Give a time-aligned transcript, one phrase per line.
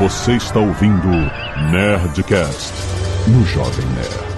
[0.00, 1.08] Você está ouvindo
[1.70, 2.72] Nerdcast
[3.28, 4.30] no Jovem Nerd.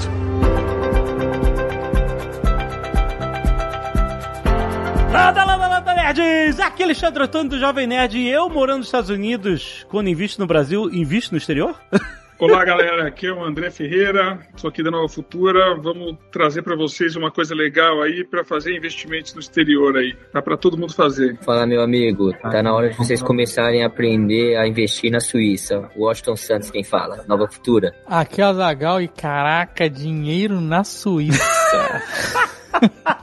[5.13, 6.59] Landa, landa, landa, nerds!
[6.59, 10.41] Aqui é Alexandre Antônio do Jovem Nerd e eu morando nos Estados Unidos, quando invisto
[10.41, 11.81] no Brasil, invisto no exterior?
[12.39, 13.07] Olá, galera.
[13.07, 15.77] Aqui é o André Ferreira, sou aqui da Nova Futura.
[15.77, 20.17] Vamos trazer para vocês uma coisa legal aí para fazer investimentos no exterior aí.
[20.33, 21.39] Dá para todo mundo fazer.
[21.43, 22.33] Fala, meu amigo.
[22.33, 25.89] Tá na hora de vocês começarem a aprender a investir na Suíça.
[25.97, 27.25] Washington Santos quem fala.
[27.29, 27.95] Nova Futura.
[28.07, 31.43] Aqui é o Zagal e caraca, dinheiro na Suíça.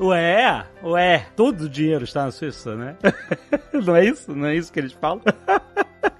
[0.00, 2.96] Ué, ué, todo o dinheiro está na Suíça, né?
[3.84, 4.34] Não é isso?
[4.34, 5.20] Não é isso que eles falam?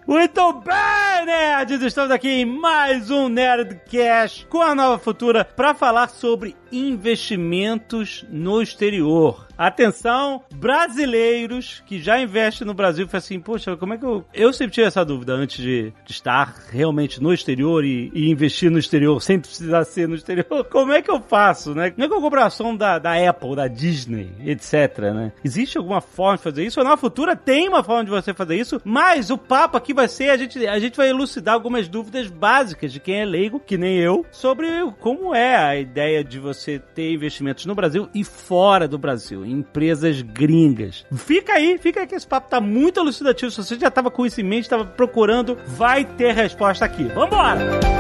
[0.07, 1.83] Muito bem, nerds!
[1.83, 8.61] Estamos aqui em mais um Nerdcast com a Nova Futura para falar sobre investimentos no
[8.61, 9.47] exterior.
[9.57, 14.25] Atenção, brasileiros que já investem no Brasil, foi assim, poxa, como é que eu...
[14.33, 18.71] Eu sempre tive essa dúvida antes de, de estar realmente no exterior e, e, investir
[18.71, 20.65] no exterior sem precisar ser no exterior.
[20.71, 21.91] Como é que eu faço, né?
[21.91, 25.33] Como é que eu compro a ação da, da Apple, da Disney, etc, né?
[25.45, 26.83] Existe alguma forma de fazer isso?
[26.83, 30.31] Na futura tem uma forma de você fazer isso, mas o papo aqui vai ser,
[30.31, 33.99] a gente, a gente vai elucidar algumas dúvidas básicas de quem é leigo, que nem
[33.99, 34.67] eu, sobre
[35.01, 40.23] como é a ideia de você ter investimentos no Brasil e fora do Brasil empresas
[40.23, 41.05] gringas.
[41.13, 43.51] Fica aí, fica aí que esse papo tá muito elucidativo.
[43.51, 47.05] Se você já tava com isso em mente, tava procurando, vai ter resposta aqui.
[47.05, 48.00] Vambora!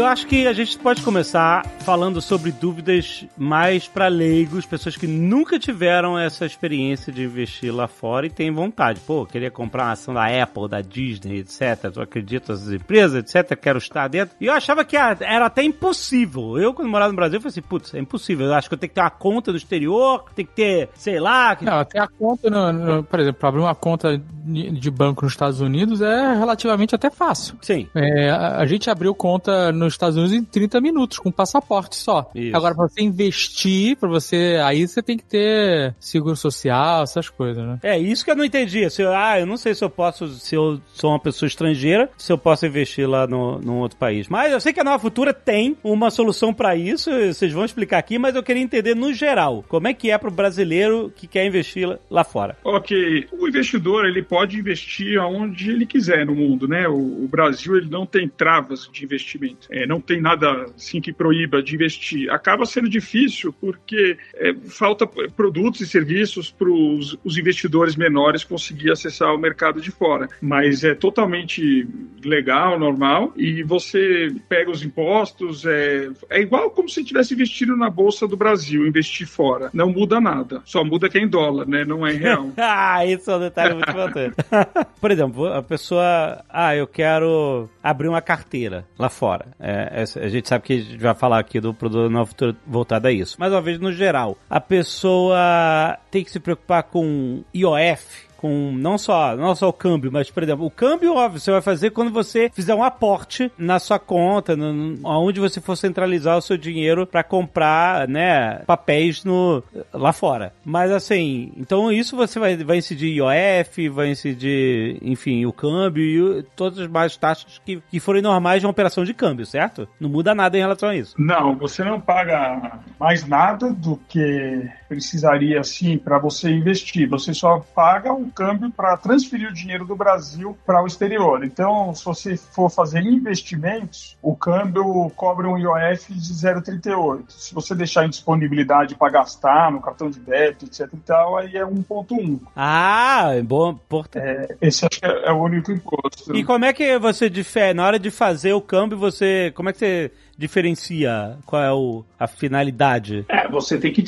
[0.00, 5.06] Eu acho que a gente pode começar falando sobre dúvidas mais para leigos, pessoas que
[5.06, 8.98] nunca tiveram essa experiência de investir lá fora e têm vontade.
[9.00, 11.94] Pô, queria comprar uma ação da Apple, da Disney, etc.
[11.94, 13.54] Eu acredito nessas empresas, etc.
[13.60, 14.34] Quero estar dentro.
[14.40, 16.58] E eu achava que era até impossível.
[16.58, 18.46] Eu, quando morava no Brasil, eu falei assim, putz, é impossível.
[18.46, 21.20] Eu acho que eu tenho que ter uma conta no exterior, tem que ter, sei
[21.20, 21.54] lá...
[21.54, 21.66] Que...
[21.66, 25.60] Não, ter a conta, no, no, por exemplo, abrir uma conta de banco nos Estados
[25.60, 27.58] Unidos é relativamente até fácil.
[27.60, 27.86] Sim.
[27.94, 32.30] É, a, a gente abriu conta nos Estados Unidos em 30 minutos, com passaporte só.
[32.34, 32.56] Isso.
[32.56, 34.60] Agora, pra você investir, pra você.
[34.64, 37.78] Aí você tem que ter seguro social, essas coisas, né?
[37.82, 38.88] É, isso que eu não entendi.
[38.90, 42.08] Se eu, ah, eu não sei se eu posso, se eu sou uma pessoa estrangeira,
[42.16, 44.28] se eu posso investir lá no, num outro país.
[44.28, 47.98] Mas eu sei que a Nova Futura tem uma solução para isso, vocês vão explicar
[47.98, 51.46] aqui, mas eu queria entender no geral, como é que é pro brasileiro que quer
[51.46, 52.56] investir lá fora.
[52.64, 56.88] Ok, o investidor, ele pode investir aonde ele quiser no mundo, né?
[56.88, 59.66] O, o Brasil, ele não tem travas de investimento.
[59.70, 62.30] É, não tem nada assim que proíba de investir.
[62.30, 69.34] Acaba sendo difícil porque é, falta produtos e serviços para os investidores menores conseguir acessar
[69.34, 70.28] o mercado de fora.
[70.40, 71.86] Mas é totalmente
[72.24, 77.88] legal, normal, e você pega os impostos, é, é igual como se estivesse investindo na
[77.88, 79.70] Bolsa do Brasil, investir fora.
[79.72, 80.62] Não muda nada.
[80.64, 81.84] Só muda que é em dólar, né?
[81.84, 82.50] Não é em real.
[82.58, 84.36] ah, isso é um detalhe muito importante.
[85.00, 89.46] Por exemplo, a pessoa, ah, eu quero abrir uma carteira lá fora.
[89.60, 92.34] É, a gente sabe que a gente vai falar aqui do produto novo
[92.66, 93.36] voltado a isso.
[93.38, 98.96] Mas uma vez no geral, a pessoa tem que se preocupar com IOF, com não
[98.96, 102.10] só, não só o câmbio, mas, por exemplo, o câmbio, óbvio, você vai fazer quando
[102.10, 107.06] você fizer um aporte na sua conta, no, onde você for centralizar o seu dinheiro
[107.06, 109.62] para comprar, né, papéis no,
[109.92, 110.54] lá fora.
[110.64, 116.42] Mas assim, então isso você vai, vai incidir IOF, vai incidir, enfim, o câmbio e
[116.56, 119.86] todas as mais taxas que, que forem normais de uma operação de câmbio, certo?
[120.00, 121.14] Não muda nada em relação a isso.
[121.18, 127.08] Não, você não paga mais nada do que precisaria, assim, para você investir.
[127.08, 131.44] Você só paga o câmbio para transferir o dinheiro do Brasil para o exterior.
[131.44, 137.22] Então, se você for fazer investimentos, o câmbio cobra um IOF de 0,38.
[137.28, 141.56] Se você deixar em disponibilidade para gastar no cartão de débito, etc e tal, aí
[141.56, 142.40] é 1,1.
[142.56, 143.78] Ah, é bom.
[144.16, 146.36] É, esse acho que é, é o único imposto.
[146.36, 147.74] E como é que você difere?
[147.74, 149.52] Na hora de fazer o câmbio, você.
[149.54, 150.10] Como é que você
[150.40, 151.36] diferencia?
[151.44, 153.26] Qual é o, a finalidade?
[153.28, 154.04] É, você tem que.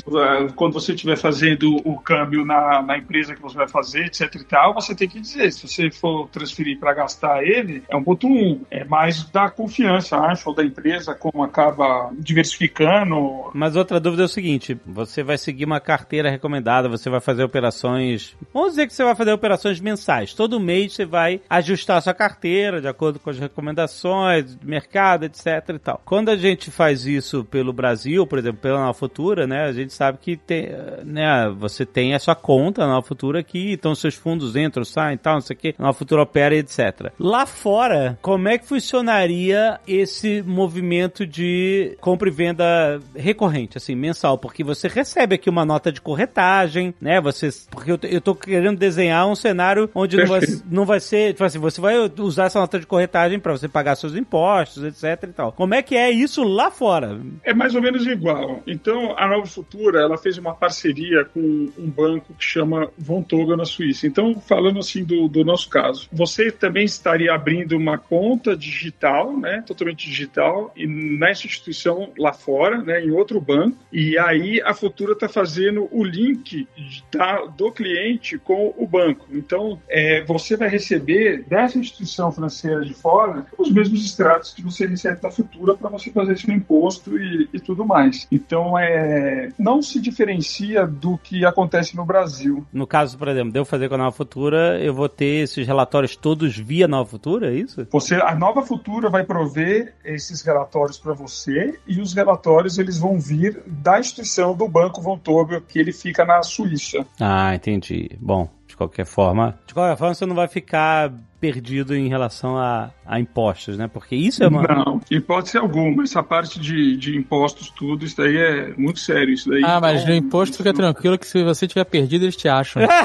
[0.57, 4.45] Quando você estiver fazendo o câmbio na, na empresa que você vai fazer, etc e
[4.45, 5.53] tal, você tem que dizer.
[5.53, 8.63] Se você for transferir para gastar ele, é um ponto um.
[8.71, 13.51] É mais da confiança, acho, ou da empresa, como acaba diversificando.
[13.53, 17.45] Mas outra dúvida é o seguinte: você vai seguir uma carteira recomendada, você vai fazer
[17.45, 18.35] operações.
[18.55, 20.33] Vamos dizer que você vai fazer operações mensais.
[20.33, 25.25] Todo mês você vai ajustar a sua carteira de acordo com as recomendações do mercado,
[25.25, 26.01] etc e tal.
[26.05, 29.65] Quando a gente faz isso pelo Brasil, por exemplo, pela Nova Futura, né?
[29.65, 30.69] A gente sabe que tem,
[31.05, 35.15] né, você tem a sua conta na Nova Futura aqui, então seus fundos entram, saem
[35.15, 37.13] e tal, não sei o que, Nova Futura opera, etc.
[37.19, 44.39] Lá fora, como é que funcionaria esse movimento de compra e venda recorrente, assim, mensal?
[44.39, 47.21] Porque você recebe aqui uma nota de corretagem, né?
[47.21, 50.41] Você, porque eu, eu tô querendo desenhar um cenário onde não vai,
[50.71, 53.97] não vai ser, tipo assim, você vai usar essa nota de corretagem para você pagar
[53.97, 55.53] seus impostos, etc e tal.
[55.53, 57.21] Como é que é isso lá fora?
[57.43, 58.63] É mais ou menos igual.
[58.67, 61.41] Então, a Nova Futura, ela fez uma parceria com
[61.79, 64.07] um banco que chama Vontobel na Suíça.
[64.07, 69.63] Então, falando assim do, do nosso caso, você também estaria abrindo uma conta digital, né,
[69.67, 75.13] totalmente digital, e nessa instituição lá fora, né, em outro banco, e aí a Futura
[75.13, 76.67] está fazendo o link
[77.11, 79.27] da, do cliente com o banco.
[79.33, 84.87] Então, é, você vai receber dessa instituição financeira de fora os mesmos extratos que você
[84.87, 88.27] recebe da Futura para você fazer seu imposto e, e tudo mais.
[88.31, 92.67] Então, é, não se diferencia do que acontece no Brasil.
[92.73, 95.67] No caso, por exemplo, de eu fazer com a Nova Futura, eu vou ter esses
[95.67, 97.87] relatórios todos via Nova Futura, é isso?
[97.91, 103.19] Você, a Nova Futura vai prover esses relatórios para você e os relatórios eles vão
[103.19, 107.07] vir da instituição do Banco Vontobel, que ele fica na Suíça.
[107.21, 108.11] Ah, entendi.
[108.21, 112.91] Bom, de qualquer forma, de qualquer forma você não vai ficar perdido em relação a,
[113.05, 113.87] a impostos, né?
[113.87, 114.63] Porque isso é uma.
[114.63, 116.05] Não, hipótese alguma.
[116.05, 119.35] Essa parte de, de impostos, tudo, isso daí é muito sério.
[119.35, 122.49] Isso daí, ah, mas no imposto fica tranquilo que se você tiver perdido, eles te
[122.49, 122.83] acham.
[122.83, 122.89] é.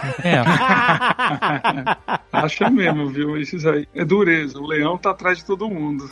[2.31, 3.37] Acha mesmo, viu?
[3.37, 3.85] Esses aí.
[3.93, 4.57] É dureza.
[4.59, 6.07] O leão tá atrás de todo mundo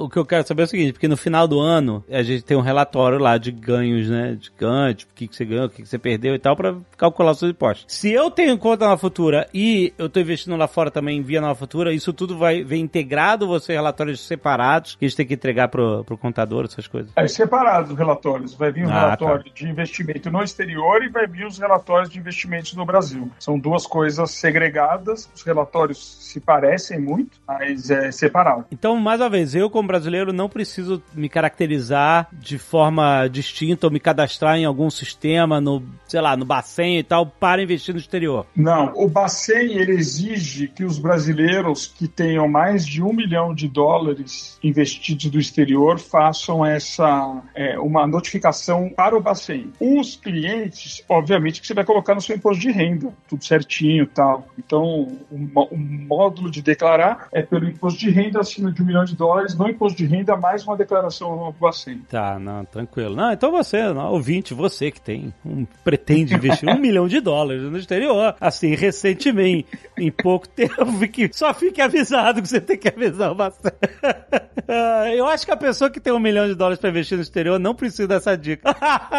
[0.00, 2.42] o que eu quero saber é o seguinte, porque no final do ano a gente
[2.42, 4.34] tem um relatório lá de ganhos, né?
[4.34, 6.56] De ganho, tipo, o que, que você ganhou, o que, que você perdeu e tal,
[6.56, 7.84] para calcular os seus impostos.
[7.88, 11.54] Se eu tenho conta na Futura e eu tô investindo lá fora também via Nova
[11.54, 15.34] Futura, isso tudo vai ver integrado ou você relatórios separados que a gente tem que
[15.34, 17.12] entregar pro, pro contador, essas coisas?
[17.14, 18.54] É separado os relatórios.
[18.54, 19.50] Vai vir um ah, relatório tá.
[19.54, 23.30] de investimento no exterior e vai vir os relatórios de investimentos no Brasil.
[23.38, 28.64] São duas coisas segregadas, os relatórios se parecem muito, mas é separado.
[28.70, 33.92] Então, mais uma vez, eu como brasileiro não preciso me caracterizar de forma distinta ou
[33.92, 38.00] me cadastrar em algum sistema, no, sei lá, no Bacen e tal, para investir no
[38.00, 38.46] exterior.
[38.54, 43.68] Não, o Bacen ele exige que os brasileiros que tenham mais de um milhão de
[43.68, 49.72] dólares investidos do exterior façam essa é, uma notificação para o Bacen.
[49.80, 54.46] Os clientes, obviamente, que você vai colocar no seu imposto de renda, tudo certinho, tal.
[54.58, 54.84] Então,
[55.30, 59.16] o, o módulo de declarar é pelo imposto de renda acima de um milhão de
[59.16, 61.98] dólares, não imposto de renda mais uma declaração no Bacen.
[62.08, 63.14] Tá, não, tranquilo.
[63.14, 67.62] Não, então você, não, ouvinte, você que tem um pretende investir um milhão de dólares
[67.62, 69.66] no exterior, assim, recentemente,
[69.98, 73.72] em pouco tempo, que só fique avisado que você tem que avisar o Bacen.
[75.16, 77.58] Eu acho que a pessoa que tem um milhão de dólares para investir no exterior
[77.58, 78.76] não precisa dessa dica.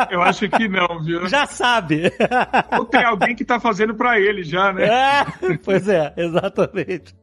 [0.09, 1.27] Eu acho que não, viu?
[1.27, 2.11] Já sabe.
[2.77, 4.85] Ou tem alguém que tá fazendo para ele já, né?
[4.85, 7.13] É, pois é, exatamente.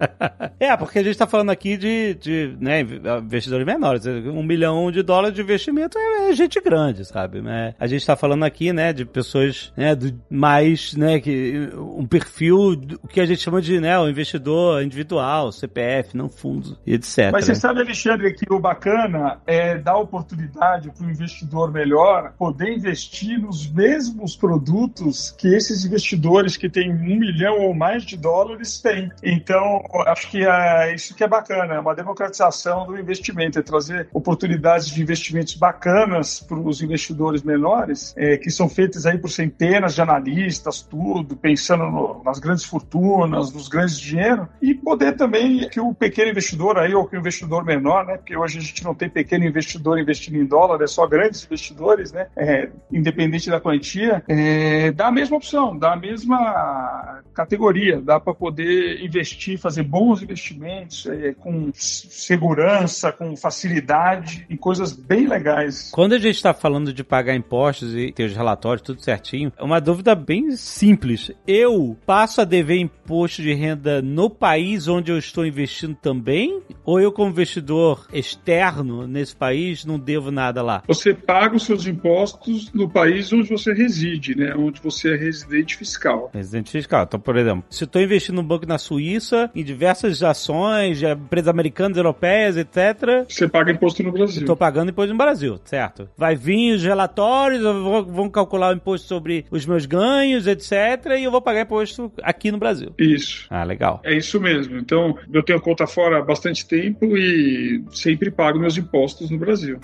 [0.60, 2.84] É, porque a gente tá falando aqui de, de né,
[3.18, 4.06] investidores menores.
[4.06, 7.42] Um milhão de dólares de investimento é, é gente grande, sabe?
[7.46, 12.06] É, a gente está falando aqui, né, de pessoas, né, do, mais, né, que um
[12.06, 12.58] perfil
[13.02, 17.30] o que a gente chama de, né, o investidor individual, CPF, não fundos e etc.
[17.32, 22.72] Mas você sabe, Alexandre, que o bacana é dar oportunidade para o investidor melhor poder
[22.72, 28.80] investir nos mesmos produtos que esses investidores que têm um milhão ou mais de dólares
[28.80, 29.10] têm.
[29.22, 33.62] Então, acho que é isso que é bacana, é uma democratização do investimento investimento, é
[33.62, 39.30] trazer oportunidades de investimentos bacanas para os investidores menores, é, que são feitas aí por
[39.30, 45.68] centenas de analistas, tudo, pensando no, nas grandes fortunas, nos grandes dinheiro, e poder também
[45.68, 48.84] que o pequeno investidor aí, ou que o investidor menor, né, porque hoje a gente
[48.84, 53.60] não tem pequeno investidor investindo em dólar, é só grandes investidores, né, é, independente da
[53.60, 59.84] quantia, é, dá a mesma opção, dá a mesma categoria, dá para poder investir, fazer
[59.84, 65.90] bons investimentos é, com segurança, com facilidade em coisas bem legais.
[65.92, 69.62] Quando a gente está falando de pagar impostos e ter os relatórios tudo certinho, é
[69.62, 71.30] uma dúvida bem simples.
[71.46, 76.62] Eu passo a dever imposto de renda no país onde eu estou investindo também?
[76.84, 80.82] Ou eu, como investidor externo nesse país, não devo nada lá?
[80.86, 84.54] Você paga os seus impostos no país onde você reside, né?
[84.56, 86.30] Onde você é residente fiscal.
[86.32, 87.04] Residente fiscal.
[87.04, 91.06] Então, por exemplo, se eu estou investindo num banco na Suíça, em diversas ações de
[91.06, 92.87] empresas americanas, europeias, etc.,
[93.28, 94.40] Você paga imposto no Brasil.
[94.42, 96.08] Estou pagando imposto no Brasil, certo?
[96.16, 100.72] Vai vir os relatórios, vão calcular o imposto sobre os meus ganhos, etc.
[101.18, 102.92] E eu vou pagar imposto aqui no Brasil.
[102.98, 103.46] Isso.
[103.50, 104.00] Ah, legal.
[104.04, 104.78] É isso mesmo.
[104.78, 109.78] Então, eu tenho conta fora há bastante tempo e sempre pago meus impostos no Brasil.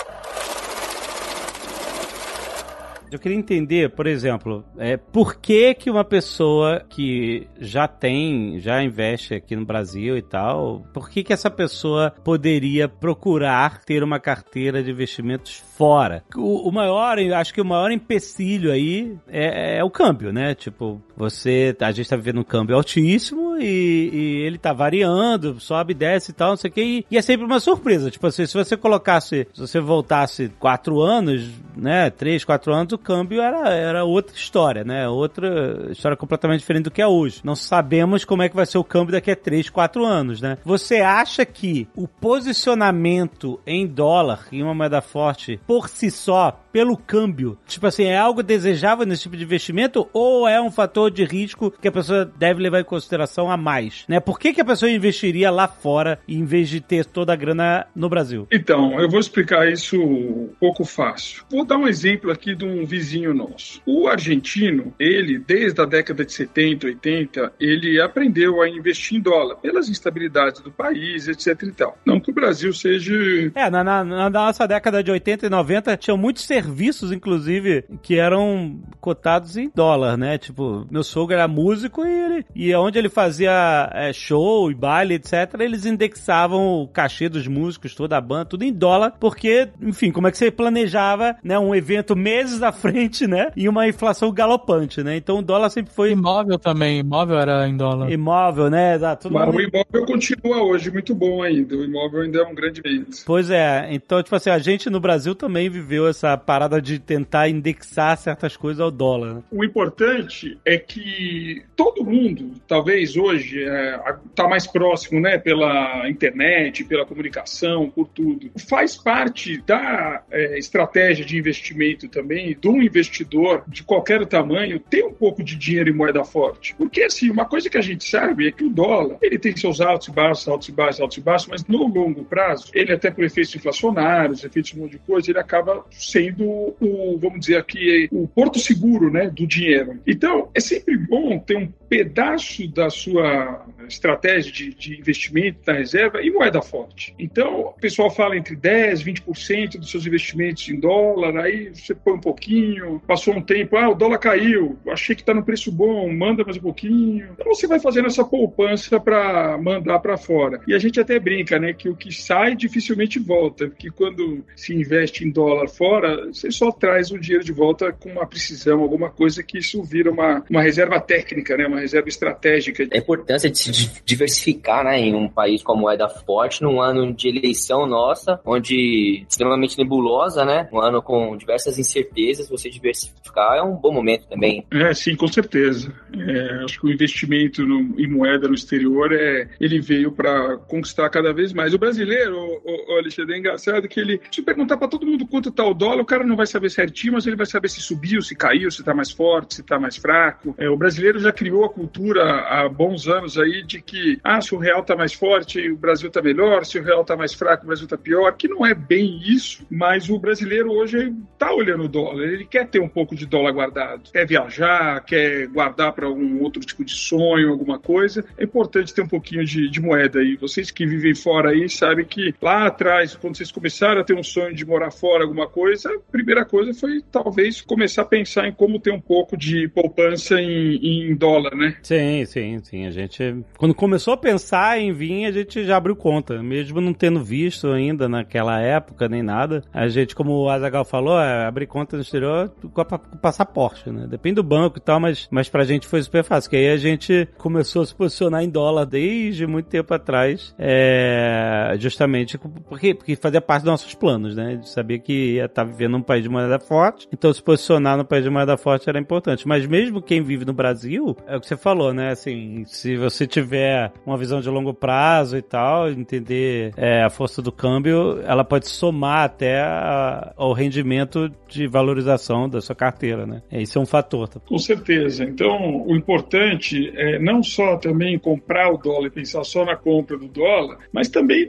[3.15, 8.83] Eu queria entender, por exemplo, é, por que que uma pessoa que já tem, já
[8.83, 14.19] investe aqui no Brasil e tal, por que que essa pessoa poderia procurar ter uma
[14.19, 16.25] carteira de investimentos fora?
[16.35, 20.53] O, o maior, acho que o maior empecilho aí é, é, o câmbio, né?
[20.53, 25.95] Tipo, você, a gente tá vivendo um câmbio altíssimo e, e ele tá variando, sobe,
[25.95, 28.11] desce e tal, não sei o que, e, e é sempre uma surpresa.
[28.11, 32.99] Tipo assim, se você colocasse, se você voltasse quatro anos, né, três, quatro anos, o
[32.99, 35.09] câmbio era, era outra história, né?
[35.09, 37.41] Outra história completamente diferente do que é hoje.
[37.45, 40.59] Não sabemos como é que vai ser o câmbio daqui a 3, 4 anos, né?
[40.65, 46.97] Você acha que o posicionamento em dólar, em uma moeda forte, por si só, pelo
[46.97, 51.25] câmbio, tipo assim, é algo desejável nesse tipo de investimento ou é um fator de
[51.25, 54.21] risco que a pessoa deve levar em consideração a mais, né?
[54.21, 57.87] Por que, que a pessoa investiria lá fora em vez de ter toda a grana
[57.95, 58.47] no Brasil?
[58.51, 61.45] Então, eu vou explicar isso um pouco fácil.
[61.51, 63.81] Vou dar um exemplo aqui de um vizinho nosso.
[63.87, 69.57] O argentino, ele, desde a década de 70, 80, ele aprendeu a investir em dólar
[69.57, 71.99] pelas instabilidades do país, etc e tal.
[72.05, 73.15] Não que o Brasil seja...
[73.55, 78.17] É, na, na, na nossa década de 80 e 90, tinham muitos serviços, inclusive, que
[78.17, 80.39] eram cotados em dólar, né?
[80.39, 85.15] Tipo, meu sogro era músico e ele, e onde ele fazia é, show e baile,
[85.15, 90.13] etc., eles indexavam o cachê dos músicos, toda a banda, tudo em dólar, porque, enfim,
[90.13, 94.31] como é que você planejava, né, um evento meses à frente, né, e uma inflação
[94.31, 95.17] galopante, né?
[95.17, 96.13] Então o dólar sempre foi...
[96.13, 98.13] Imóvel também, imóvel era em dólar.
[98.13, 98.95] Imóvel, né?
[98.95, 99.23] Exato.
[99.23, 102.81] Tudo Mas o imóvel continua hoje muito bom ainda, o imóvel ainda é um grande
[102.81, 103.05] bem.
[103.27, 107.49] Pois é, então, tipo assim, a gente no Brasil também viveu essa parada de tentar
[107.49, 109.35] indexar certas coisas ao dólar.
[109.35, 109.43] Né?
[109.51, 116.09] O importante é que todo mundo, talvez hoje, está é, tá mais próximo, né, pela
[116.09, 118.51] internet, pela comunicação, por tudo.
[118.69, 125.13] Faz parte da é, estratégia de investimento também, do investidor de qualquer tamanho, ter um
[125.13, 126.75] pouco de dinheiro em moeda forte.
[126.77, 129.81] Porque, assim, uma coisa que a gente sabe é que o dólar, ele tem seus
[129.81, 133.11] altos e baixos, altos e baixos, altos e baixos, mas no longo prazo, ele até
[133.11, 136.45] por efeitos inflacionários, efeitos de um monte de coisa, ele acaba sendo
[136.81, 140.01] o, vamos dizer aqui, o porto seguro, né, do dinheiro.
[140.07, 146.21] Então, é sempre bom ter um pedaço da sua estratégia de, de investimento da reserva
[146.21, 147.15] em moeda forte.
[147.19, 152.15] Então, o pessoal fala entre 10%, 20% dos seus investimentos em dólar, aí você põe
[152.15, 156.13] um pouquinho, passou um tempo, ah, o dólar caiu, achei que está no preço bom,
[156.13, 157.29] manda mais um pouquinho.
[157.33, 160.61] Então você vai fazendo essa poupança para mandar para fora.
[160.67, 164.75] E a gente até brinca, né, que o que sai dificilmente volta, porque quando se
[164.75, 169.11] investe em dólar fora, você só traz o dinheiro de volta com uma precisão, alguma
[169.11, 172.87] coisa que isso vira uma, uma reserva técnica, né, uma reserva estratégica.
[172.93, 177.13] A importância de se diversificar né, em um país com a moeda forte, num ano
[177.13, 180.69] de eleição nossa, onde extremamente nebulosa, né?
[180.73, 184.65] Um ano com diversas incertezas, você diversificar é um bom momento também.
[184.71, 185.93] É, sim, com certeza.
[186.17, 191.09] É, acho que o investimento no, em moeda no exterior é, ele veio para conquistar
[191.11, 191.75] cada vez mais.
[191.75, 195.49] O brasileiro, o, o Alexandre, é engraçado que ele, se perguntar para todo mundo quanto
[195.49, 198.23] está o dólar, o cara não vai saber certinho, mas ele vai saber se subiu,
[198.23, 200.54] se caiu, se está mais forte, se está mais fraco.
[200.57, 204.55] É, o brasileiro já criou a cultura há bons anos aí de que, ah, se
[204.55, 207.65] o real está mais forte, o Brasil está melhor, se o real está mais fraco,
[207.65, 211.85] o Brasil está pior, que não é bem isso, mas o brasileiro hoje está olhando
[211.85, 216.07] o dólar, ele quer ter um pouco de dólar guardado, quer viajar, quer guardar para
[216.07, 218.25] algum outro tipo de sonho, alguma coisa.
[218.39, 220.37] É importante ter um pouquinho de, de moeda aí.
[220.37, 224.23] Vocês que vivem fora aí sabem que lá atrás, quando vocês começaram a ter um
[224.23, 228.53] sonho de morar fora, alguma coisa, a primeira coisa foi talvez começar a pensar em
[228.53, 231.77] como ter um pouco de poupança em, em dólar, né?
[231.83, 232.87] Sim, sim, sim.
[232.87, 236.93] A gente, quando começou a pensar em vir, a gente já abriu conta, mesmo não
[236.93, 239.63] tendo visto ainda naquela época nem nada.
[239.73, 244.07] A gente, como o Azagal falou, é abrir conta no exterior com o passaporte, né?
[244.09, 246.77] Depende do banco e tal, mas, mas pra gente foi super fácil, que aí a
[246.77, 253.17] gente começou a se posicionar em dólar desde muito tempo atrás, é, justamente porque, porque
[253.17, 254.57] fazia parte dos nossos planos, né?
[254.57, 258.05] De saber que ia estar vivendo num país de moeda forte, então se posicionar no
[258.05, 259.47] país de moeda forte era importante.
[259.47, 262.11] Mas mesmo quem vive no Brasil, é o que você falou, né?
[262.11, 267.41] Assim, se você tiver uma visão de longo prazo e tal, entender é, a força
[267.41, 273.43] do câmbio, ela pode somar até a, ao rendimento de valorização da sua carteira, né?
[273.53, 274.29] Esse é um fator.
[274.29, 274.41] Tá?
[274.41, 275.25] Com certeza.
[275.25, 280.17] Então, o importante é não só também comprar o dólar e pensar só na compra
[280.17, 281.49] do dólar, mas também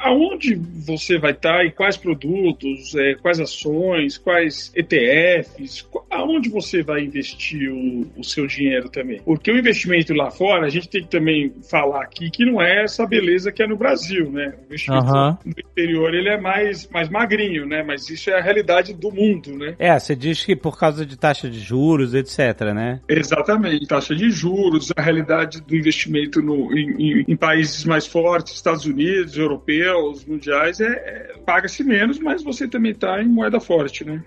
[0.00, 7.02] aonde você vai estar e quais produtos, é, quais ações, quais ETFs, aonde você vai
[7.02, 9.20] investir o, o, seu dinheiro também.
[9.24, 12.84] Porque o investimento lá fora, a gente tem que também falar aqui que não é
[12.84, 14.54] essa beleza que é no Brasil, né?
[14.60, 15.36] O investimento uhum.
[15.44, 17.82] no exterior ele é mais, mais magrinho, né?
[17.82, 19.74] Mas isso é a realidade do mundo, né?
[19.78, 23.00] É, você diz que por causa de taxa de juros, etc, né?
[23.08, 28.54] Exatamente, taxa de juros, a realidade do investimento no, em, em, em países mais fortes,
[28.54, 34.04] Estados Unidos, europeus, mundiais, é, é paga-se menos, mas você também está em moeda forte,
[34.04, 34.22] né?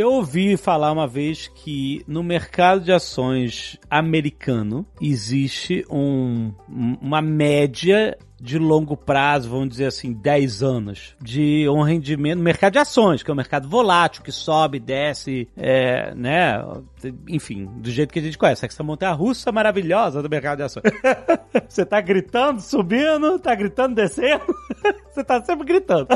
[0.00, 8.16] Eu ouvi falar uma vez que no mercado de ações americano existe um, uma média
[8.40, 13.22] de longo prazo, vamos dizer assim, 10 anos, de um rendimento no mercado de ações,
[13.22, 16.54] que é um mercado volátil, que sobe, desce, é, né?
[17.28, 18.64] Enfim, do jeito que a gente conhece.
[18.64, 20.84] Essa montanha russa maravilhosa do mercado de ações.
[21.68, 24.44] Você tá gritando, subindo, tá gritando, descendo.
[25.10, 26.06] Você tá sempre gritando.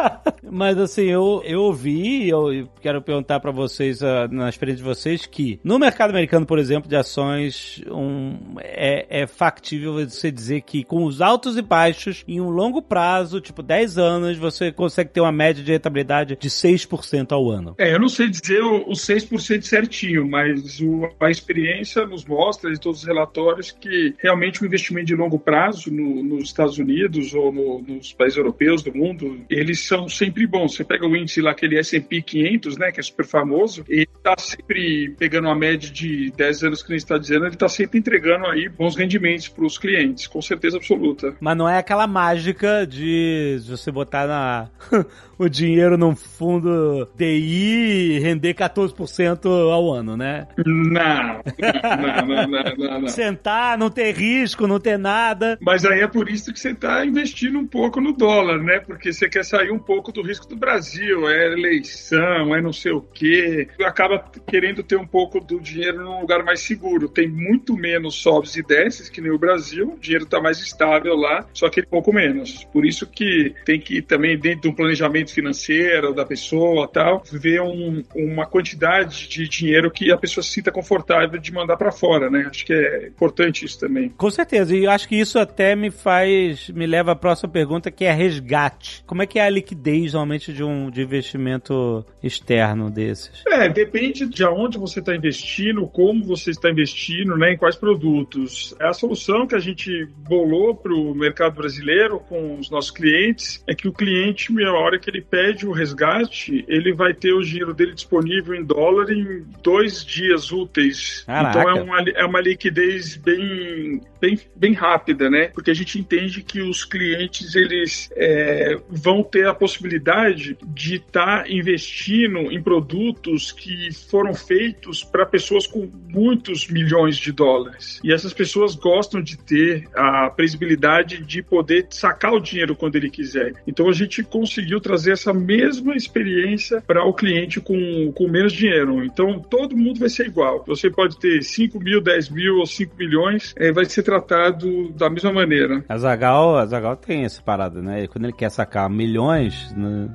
[0.50, 5.26] Mas assim, eu, eu ouvi, eu quero perguntar para vocês, uh, na experiência de vocês,
[5.26, 10.84] que no mercado americano, por exemplo, de ações, um, é, é factível você dizer que
[10.84, 15.20] com os altos e baixos, em um longo prazo, tipo 10 anos, você consegue ter
[15.20, 17.74] uma média de rentabilidade de 6% ao ano.
[17.78, 22.68] É, eu não sei dizer o, o 6% certinho, mas o, a experiência nos mostra,
[22.72, 27.32] em todos os relatórios, que realmente o investimento de longo prazo no, nos Estados Unidos
[27.34, 30.74] ou no, nos países europeus do mundo, eles são sempre bons.
[30.74, 34.34] Você pega o índice lá, aquele S&P 500, né, que é super famoso, ele está
[34.36, 38.00] sempre pegando uma média de 10 anos que a gente está dizendo, ele está sempre
[38.00, 41.36] entregando aí bons rendimentos para os clientes, com certeza absoluta.
[41.38, 44.68] Mas não é aquela mágica de você botar na
[45.38, 50.23] o dinheiro num fundo DI render 14% ao ano, né?
[50.64, 53.08] Não, não, não, não, não, não.
[53.08, 55.58] Sentar, não ter risco, não ter nada.
[55.60, 58.80] Mas aí é por isso que você está investindo um pouco no dólar, né?
[58.80, 62.92] Porque você quer sair um pouco do risco do Brasil, é eleição, é não sei
[62.92, 63.68] o quê.
[63.84, 67.08] Acaba querendo ter um pouco do dinheiro num lugar mais seguro.
[67.08, 71.14] Tem muito menos sobes e desces que nem o Brasil, o dinheiro está mais estável
[71.14, 72.64] lá, só que pouco menos.
[72.72, 77.60] Por isso que tem que também, dentro de um planejamento financeira da pessoa tal, ver
[77.60, 82.30] um, uma quantidade de dinheiro que a pessoa se sinta confortável de mandar para fora,
[82.30, 82.46] né?
[82.48, 84.08] Acho que é importante isso também.
[84.10, 88.04] Com certeza, e acho que isso até me faz, me leva à próxima pergunta, que
[88.04, 89.02] é resgate.
[89.06, 93.42] Como é que é a liquidez, normalmente, de um de investimento externo desses?
[93.46, 98.74] É, depende de aonde você está investindo, como você está investindo, né, em quais produtos.
[98.80, 103.62] É a solução que a gente bolou para o mercado brasileiro com os nossos clientes
[103.66, 107.42] é que o cliente, a hora que ele pede o resgate, ele vai ter o
[107.42, 111.22] dinheiro dele disponível em dólar em dois dias úteis.
[111.26, 111.60] Caraca.
[111.60, 115.48] Então é uma, é uma liquidez bem, bem, bem rápida, né?
[115.48, 121.44] Porque a gente entende que os clientes eles é, vão ter a possibilidade de estar
[121.44, 128.00] tá investindo em produtos que foram feitos para pessoas com muitos milhões de dólares.
[128.02, 133.10] E essas pessoas gostam de ter a previsibilidade de poder sacar o dinheiro quando ele
[133.10, 133.52] quiser.
[133.66, 138.52] Então a gente conseguiu trazer trazer essa mesma experiência para o cliente com, com menos
[138.52, 139.04] dinheiro.
[139.04, 140.64] Então, todo mundo vai ser igual.
[140.66, 145.10] Você pode ter 5 mil, 10 mil ou 5 milhões, é, vai ser tratado da
[145.10, 145.84] mesma maneira.
[145.88, 148.06] A Zagal, a Zagal tem essa parada, né?
[148.06, 150.08] Quando ele quer sacar milhões, né?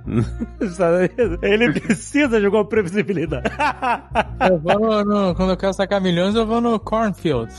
[1.41, 3.49] ele precisa de alguma previsibilidade.
[4.49, 7.51] eu vou no, quando eu quero sacar milhões, eu vou no cornfield.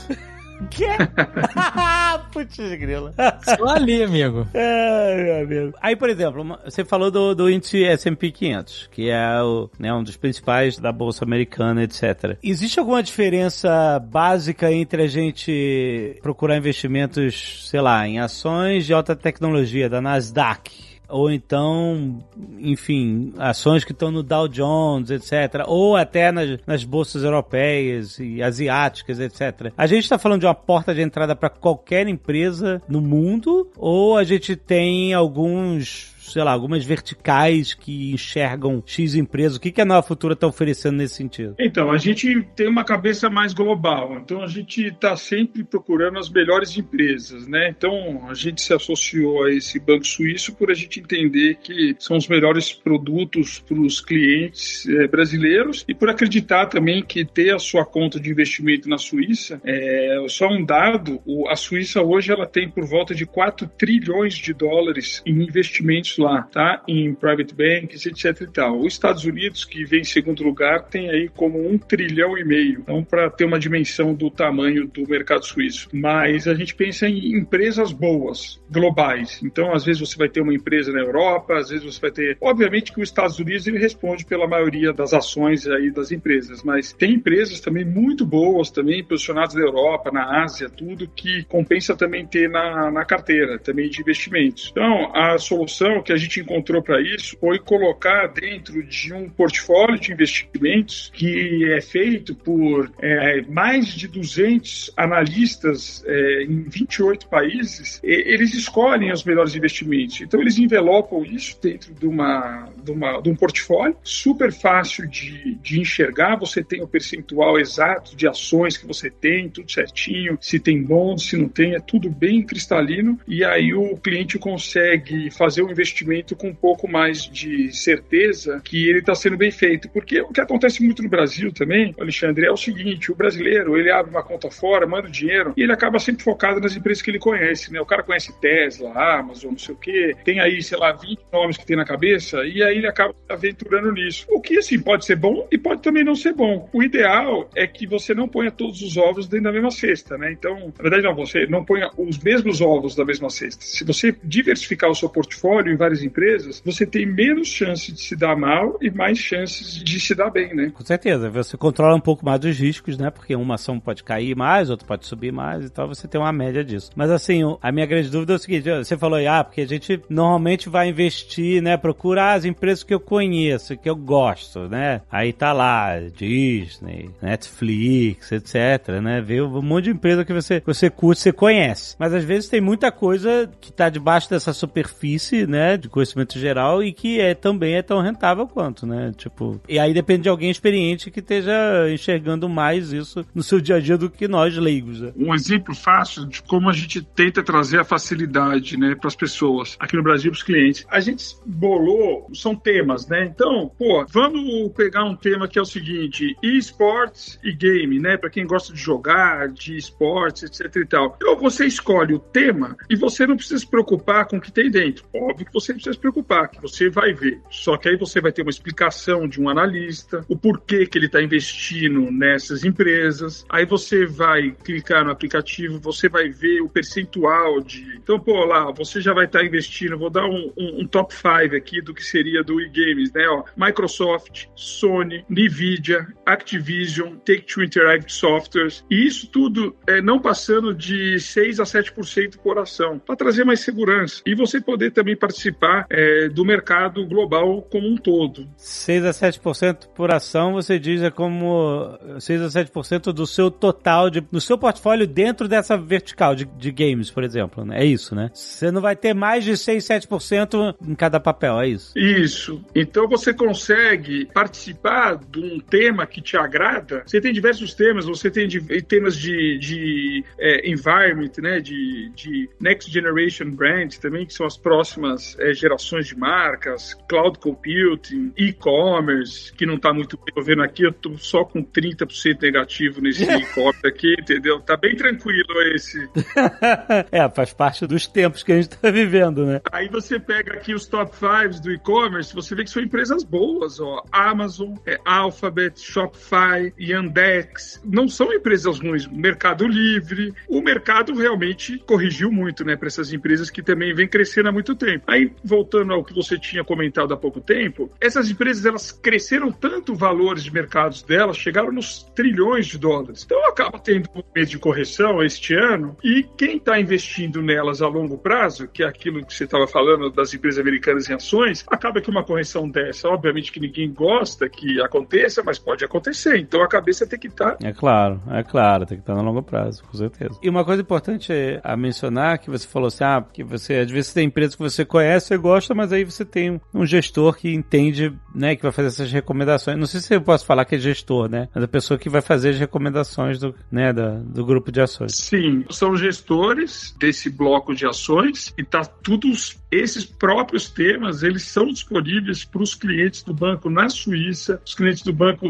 [0.69, 0.87] Quê?
[2.31, 3.13] Putz, grila.
[3.43, 4.47] Só ali, amigo.
[4.53, 5.77] É, meu amigo.
[5.81, 10.03] Aí, por exemplo, você falou do, do índice S&P 500, que é o, né, um
[10.03, 12.37] dos principais da Bolsa Americana, etc.
[12.43, 19.15] Existe alguma diferença básica entre a gente procurar investimentos, sei lá, em ações de alta
[19.15, 22.23] tecnologia, da Nasdaq, ou então,
[22.59, 28.41] enfim, ações que estão no Dow Jones, etc., ou até nas, nas bolsas europeias e
[28.41, 29.71] asiáticas, etc.
[29.77, 34.17] A gente está falando de uma porta de entrada para qualquer empresa no mundo, ou
[34.17, 39.57] a gente tem alguns sei lá, algumas verticais que enxergam X empresas?
[39.57, 41.55] O que, que a Nova Futura está oferecendo nesse sentido?
[41.59, 44.17] Então, a gente tem uma cabeça mais global.
[44.17, 47.69] Então, a gente está sempre procurando as melhores empresas, né?
[47.69, 52.17] Então, a gente se associou a esse banco suíço por a gente entender que são
[52.17, 57.59] os melhores produtos para os clientes é, brasileiros e por acreditar também que ter a
[57.59, 61.21] sua conta de investimento na Suíça é só um dado.
[61.49, 66.43] A Suíça hoje ela tem por volta de 4 trilhões de dólares em investimentos lá,
[66.43, 66.81] tá?
[66.87, 68.79] Em private banks, etc e tal.
[68.79, 72.79] Os Estados Unidos, que vem em segundo lugar, tem aí como um trilhão e meio.
[72.79, 75.89] Então, para ter uma dimensão do tamanho do mercado suíço.
[75.93, 79.41] Mas a gente pensa em empresas boas, globais.
[79.43, 82.37] Então, às vezes você vai ter uma empresa na Europa, às vezes você vai ter.
[82.41, 86.93] Obviamente que os Estados Unidos ele responde pela maioria das ações aí das empresas, mas
[86.93, 92.25] tem empresas também muito boas, também posicionadas na Europa, na Ásia, tudo que compensa também
[92.25, 94.69] ter na, na carteira, também de investimentos.
[94.71, 99.99] Então, a solução que a gente encontrou para isso foi colocar dentro de um portfólio
[99.99, 107.99] de investimentos que é feito por é, mais de 200 analistas é, em 28 países.
[108.03, 110.21] eles escolhem os melhores investimentos.
[110.21, 115.55] Então, eles envelopam isso dentro de, uma, de, uma, de um portfólio super fácil de,
[115.55, 116.35] de enxergar.
[116.37, 120.37] Você tem o percentual exato de ações que você tem, tudo certinho.
[120.41, 123.19] Se tem bons, se não tem, é tudo bem cristalino.
[123.27, 125.90] E aí o cliente consegue fazer o investimento
[126.35, 129.89] com um pouco mais de certeza que ele está sendo bem feito.
[129.89, 133.91] Porque o que acontece muito no Brasil também, Alexandre, é o seguinte: o brasileiro ele
[133.91, 137.11] abre uma conta fora, manda o dinheiro e ele acaba sempre focado nas empresas que
[137.11, 137.71] ele conhece.
[137.71, 137.79] Né?
[137.79, 141.57] O cara conhece Tesla, Amazon, não sei o quê, tem aí, sei lá, 20 nomes
[141.57, 144.25] que tem na cabeça e aí ele acaba aventurando nisso.
[144.29, 146.69] O que, assim, pode ser bom e pode também não ser bom.
[146.73, 150.31] O ideal é que você não ponha todos os ovos dentro da mesma cesta, né?
[150.31, 153.63] Então, na verdade, não, você não ponha os mesmos ovos da mesma cesta.
[153.63, 158.35] Se você diversificar o seu portfólio várias empresas, você tem menos chance de se dar
[158.35, 160.71] mal e mais chances de se dar bem, né?
[160.73, 161.27] Com certeza.
[161.31, 163.09] Você controla um pouco mais dos riscos, né?
[163.09, 165.87] Porque uma ação pode cair mais, outra pode subir mais e tal.
[165.87, 166.91] Você tem uma média disso.
[166.95, 169.99] Mas, assim, a minha grande dúvida é o seguinte: você falou, ah, porque a gente
[170.07, 171.77] normalmente vai investir, né?
[171.77, 175.01] Procurar as empresas que eu conheço, que eu gosto, né?
[175.11, 179.19] Aí tá lá, Disney, Netflix, etc, né?
[179.19, 181.95] Vê um monte de empresa que você, você curte, você conhece.
[181.97, 185.70] Mas às vezes tem muita coisa que tá debaixo dessa superfície, né?
[185.77, 189.11] De conhecimento geral e que é, também é tão rentável quanto, né?
[189.15, 191.53] Tipo, e aí depende de alguém experiente que esteja
[191.91, 195.01] enxergando mais isso no seu dia a dia do que nós leigos.
[195.01, 195.11] Né?
[195.15, 199.75] Um exemplo fácil de como a gente tenta trazer a facilidade, né, para as pessoas
[199.79, 200.85] aqui no Brasil, para os clientes.
[200.89, 203.25] A gente bolou, são temas, né?
[203.25, 208.17] Então, pô, vamos pegar um tema que é o seguinte: esportes e game, né?
[208.17, 211.15] Para quem gosta de jogar, de esportes, etc e tal.
[211.15, 214.69] Então, você escolhe o tema e você não precisa se preocupar com o que tem
[214.69, 215.05] dentro.
[215.13, 217.41] Óbvio que você precisa se preocupar, que você vai ver.
[217.49, 221.05] Só que aí você vai ter uma explicação de um analista, o porquê que ele
[221.05, 223.45] está investindo nessas empresas.
[223.49, 227.81] Aí você vai clicar no aplicativo, você vai ver o percentual de.
[227.97, 229.97] Então, pô, lá, você já vai estar tá investindo.
[229.97, 233.27] Vou dar um, um, um top 5 aqui do que seria do e-games, né?
[233.27, 238.85] Ó, Microsoft, Sony, Nvidia, Activision, Take-Two Interactive Softwares.
[238.89, 243.59] E isso tudo é, não passando de 6 a 7% por ação, para trazer mais
[243.59, 244.21] segurança.
[244.25, 245.50] E você poder também participar
[245.89, 248.47] é, do mercado global como um todo.
[248.57, 254.09] 6 a 7% por ação, você diz, é como 6 a 7% do seu total,
[254.09, 257.65] de, do seu portfólio dentro dessa vertical de, de games, por exemplo.
[257.65, 257.81] Né?
[257.81, 258.29] É isso, né?
[258.33, 261.97] Você não vai ter mais de 6, 7% em cada papel, é isso?
[261.97, 262.63] Isso.
[262.75, 267.03] Então você consegue participar de um tema que te agrada.
[267.05, 271.59] Você tem diversos temas, você tem de, temas de, de é, environment, né?
[271.59, 277.39] De, de next generation brand também, que são as próximas é, gerações de marcas, cloud
[277.39, 280.43] computing, e-commerce, que não está muito bem.
[280.43, 284.59] Vendo aqui, eu tô só com 30% negativo nesse e-commerce aqui, entendeu?
[284.59, 286.09] Tá bem tranquilo esse.
[287.11, 289.61] é, faz parte dos tempos que a gente está vivendo, né?
[289.71, 293.79] Aí você pega aqui os top 5 do e-commerce, você vê que são empresas boas,
[293.79, 294.03] ó.
[294.11, 297.81] Amazon, é, Alphabet, Shopify, Yandex.
[297.83, 299.07] Não são empresas ruins.
[299.07, 300.33] Mercado Livre.
[300.47, 304.75] O mercado realmente corrigiu muito, né, para essas empresas que também vêm crescendo há muito
[304.75, 305.03] tempo.
[305.07, 309.95] Aí, voltando ao que você tinha comentado há pouco tempo, essas empresas elas cresceram tanto
[309.95, 313.23] valores de mercados delas, chegaram nos trilhões de dólares.
[313.25, 317.87] Então acaba tendo um momento de correção este ano e quem está investindo nelas a
[317.87, 322.01] longo prazo, que é aquilo que você estava falando das empresas americanas em ações, acaba
[322.01, 326.37] que uma correção dessa, obviamente que ninguém gosta que aconteça, mas pode acontecer.
[326.37, 327.55] Então a cabeça tem que estar.
[327.55, 327.67] Tá...
[327.67, 330.37] É claro, é claro, tem que estar tá no longo prazo, com certeza.
[330.41, 331.31] E uma coisa importante
[331.63, 334.85] a mencionar que você falou assim, ah, porque você às vezes tem empresas que você
[334.85, 338.87] conhece e gosta, mas aí você tem um gestor que entende, né, que vai fazer
[338.87, 339.77] essas recomendações.
[339.77, 342.21] Não sei se eu posso falar que é gestor, né, mas a pessoa que vai
[342.21, 345.15] fazer as recomendações do, né, da, do grupo de ações.
[345.15, 349.27] Sim, são gestores desse bloco de ações e tá tudo
[349.71, 355.03] esses próprios temas, eles são disponíveis para os clientes do banco na Suíça, os clientes
[355.03, 355.47] do banco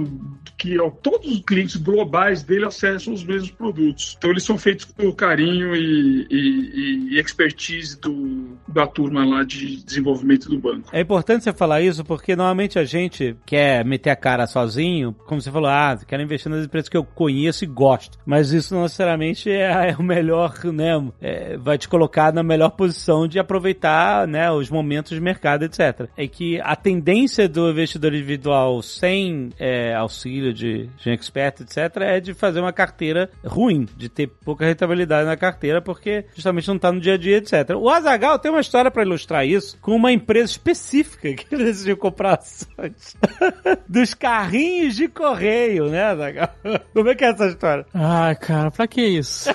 [0.57, 4.15] que todos os clientes globais dele acessam os mesmos produtos.
[4.17, 9.83] Então eles são feitos com carinho e, e, e expertise do, da turma lá de
[9.83, 10.89] desenvolvimento do banco.
[10.91, 15.41] É importante você falar isso porque normalmente a gente quer meter a cara sozinho, como
[15.41, 18.17] você falou, ah, quero investir nas empresas que eu conheço e gosto.
[18.25, 20.91] Mas isso não necessariamente é, é o melhor, né?
[21.19, 26.07] É, vai te colocar na melhor posição de aproveitar, né, os momentos de mercado, etc.
[26.15, 32.19] É que a tendência do investidor individual sem é, auxílio de, de expert, etc., é
[32.19, 36.91] de fazer uma carteira ruim, de ter pouca rentabilidade na carteira, porque justamente não está
[36.91, 37.71] no dia a dia, etc.
[37.75, 41.97] O Azagal tem uma história para ilustrar isso com uma empresa específica que ele decidiu
[41.97, 43.17] comprar ações
[43.87, 46.49] dos carrinhos de correio, né, Azagal?
[46.93, 47.85] Como é que é essa história?
[47.93, 49.49] Ai, cara, pra que isso?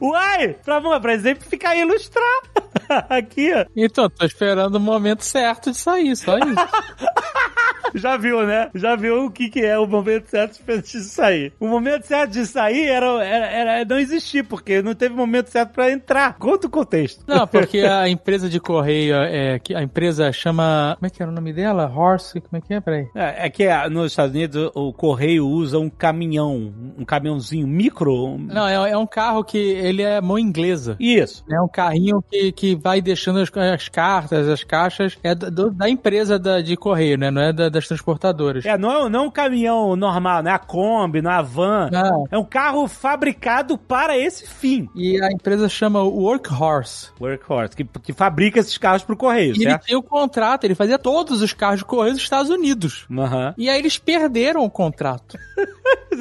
[0.00, 2.40] Uai, pra, pra exemplificar e ilustrar.
[3.08, 3.64] Aqui, ó.
[3.76, 6.54] Então, tô esperando o momento certo de sair, só isso.
[7.94, 8.70] Já viu, né?
[8.74, 11.52] Já viu o que, que é o momento certo de sair.
[11.60, 15.72] O momento certo de sair era, era, era não existir, porque não teve momento certo
[15.72, 16.36] para entrar.
[16.38, 17.24] Conta o contexto.
[17.26, 20.96] Não, porque a empresa de correio, é, que a empresa chama.
[20.98, 21.90] Como é que era o nome dela?
[21.94, 22.40] Horse?
[22.40, 22.80] Como é que é?
[22.80, 23.06] Peraí.
[23.14, 28.38] É, é que nos Estados Unidos o correio usa um caminhão, um caminhãozinho micro.
[28.38, 30.96] Não, é, é um carro que ele é mão inglesa.
[30.98, 31.44] Isso.
[31.50, 35.16] É um carrinho que, que vai deixando as, as cartas, as caixas.
[35.22, 37.30] É do, da empresa da, de correio, né?
[37.30, 38.64] Não é da, das transportadoras.
[38.64, 41.42] É, não é, não é um caminhão normal, não é a Kombi, não é a
[41.42, 41.88] van.
[41.90, 42.26] Não.
[42.30, 44.88] É um carro fabricado para esse fim.
[44.94, 47.10] E a empresa chama Workhorse.
[47.20, 49.68] Workhorse, que, que fabrica esses carros pro correio, e certo?
[49.68, 53.06] ele tinha o contrato, ele fazia todos os carros de correio dos Estados Unidos.
[53.10, 53.54] Uhum.
[53.56, 55.36] E aí eles perderam o contrato.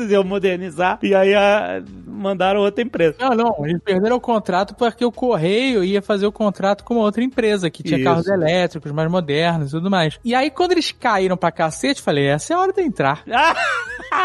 [0.10, 3.16] Iam modernizar e aí a, mandaram outra empresa.
[3.20, 7.24] Não, não, eles perderam o contrato porque o correio ia fazer o contrato com outra
[7.24, 8.04] empresa que tinha Isso.
[8.04, 10.20] carros elétricos mais modernos e tudo mais.
[10.24, 13.24] E aí quando eles caíram pra cacete, falei, essa é a hora de entrar.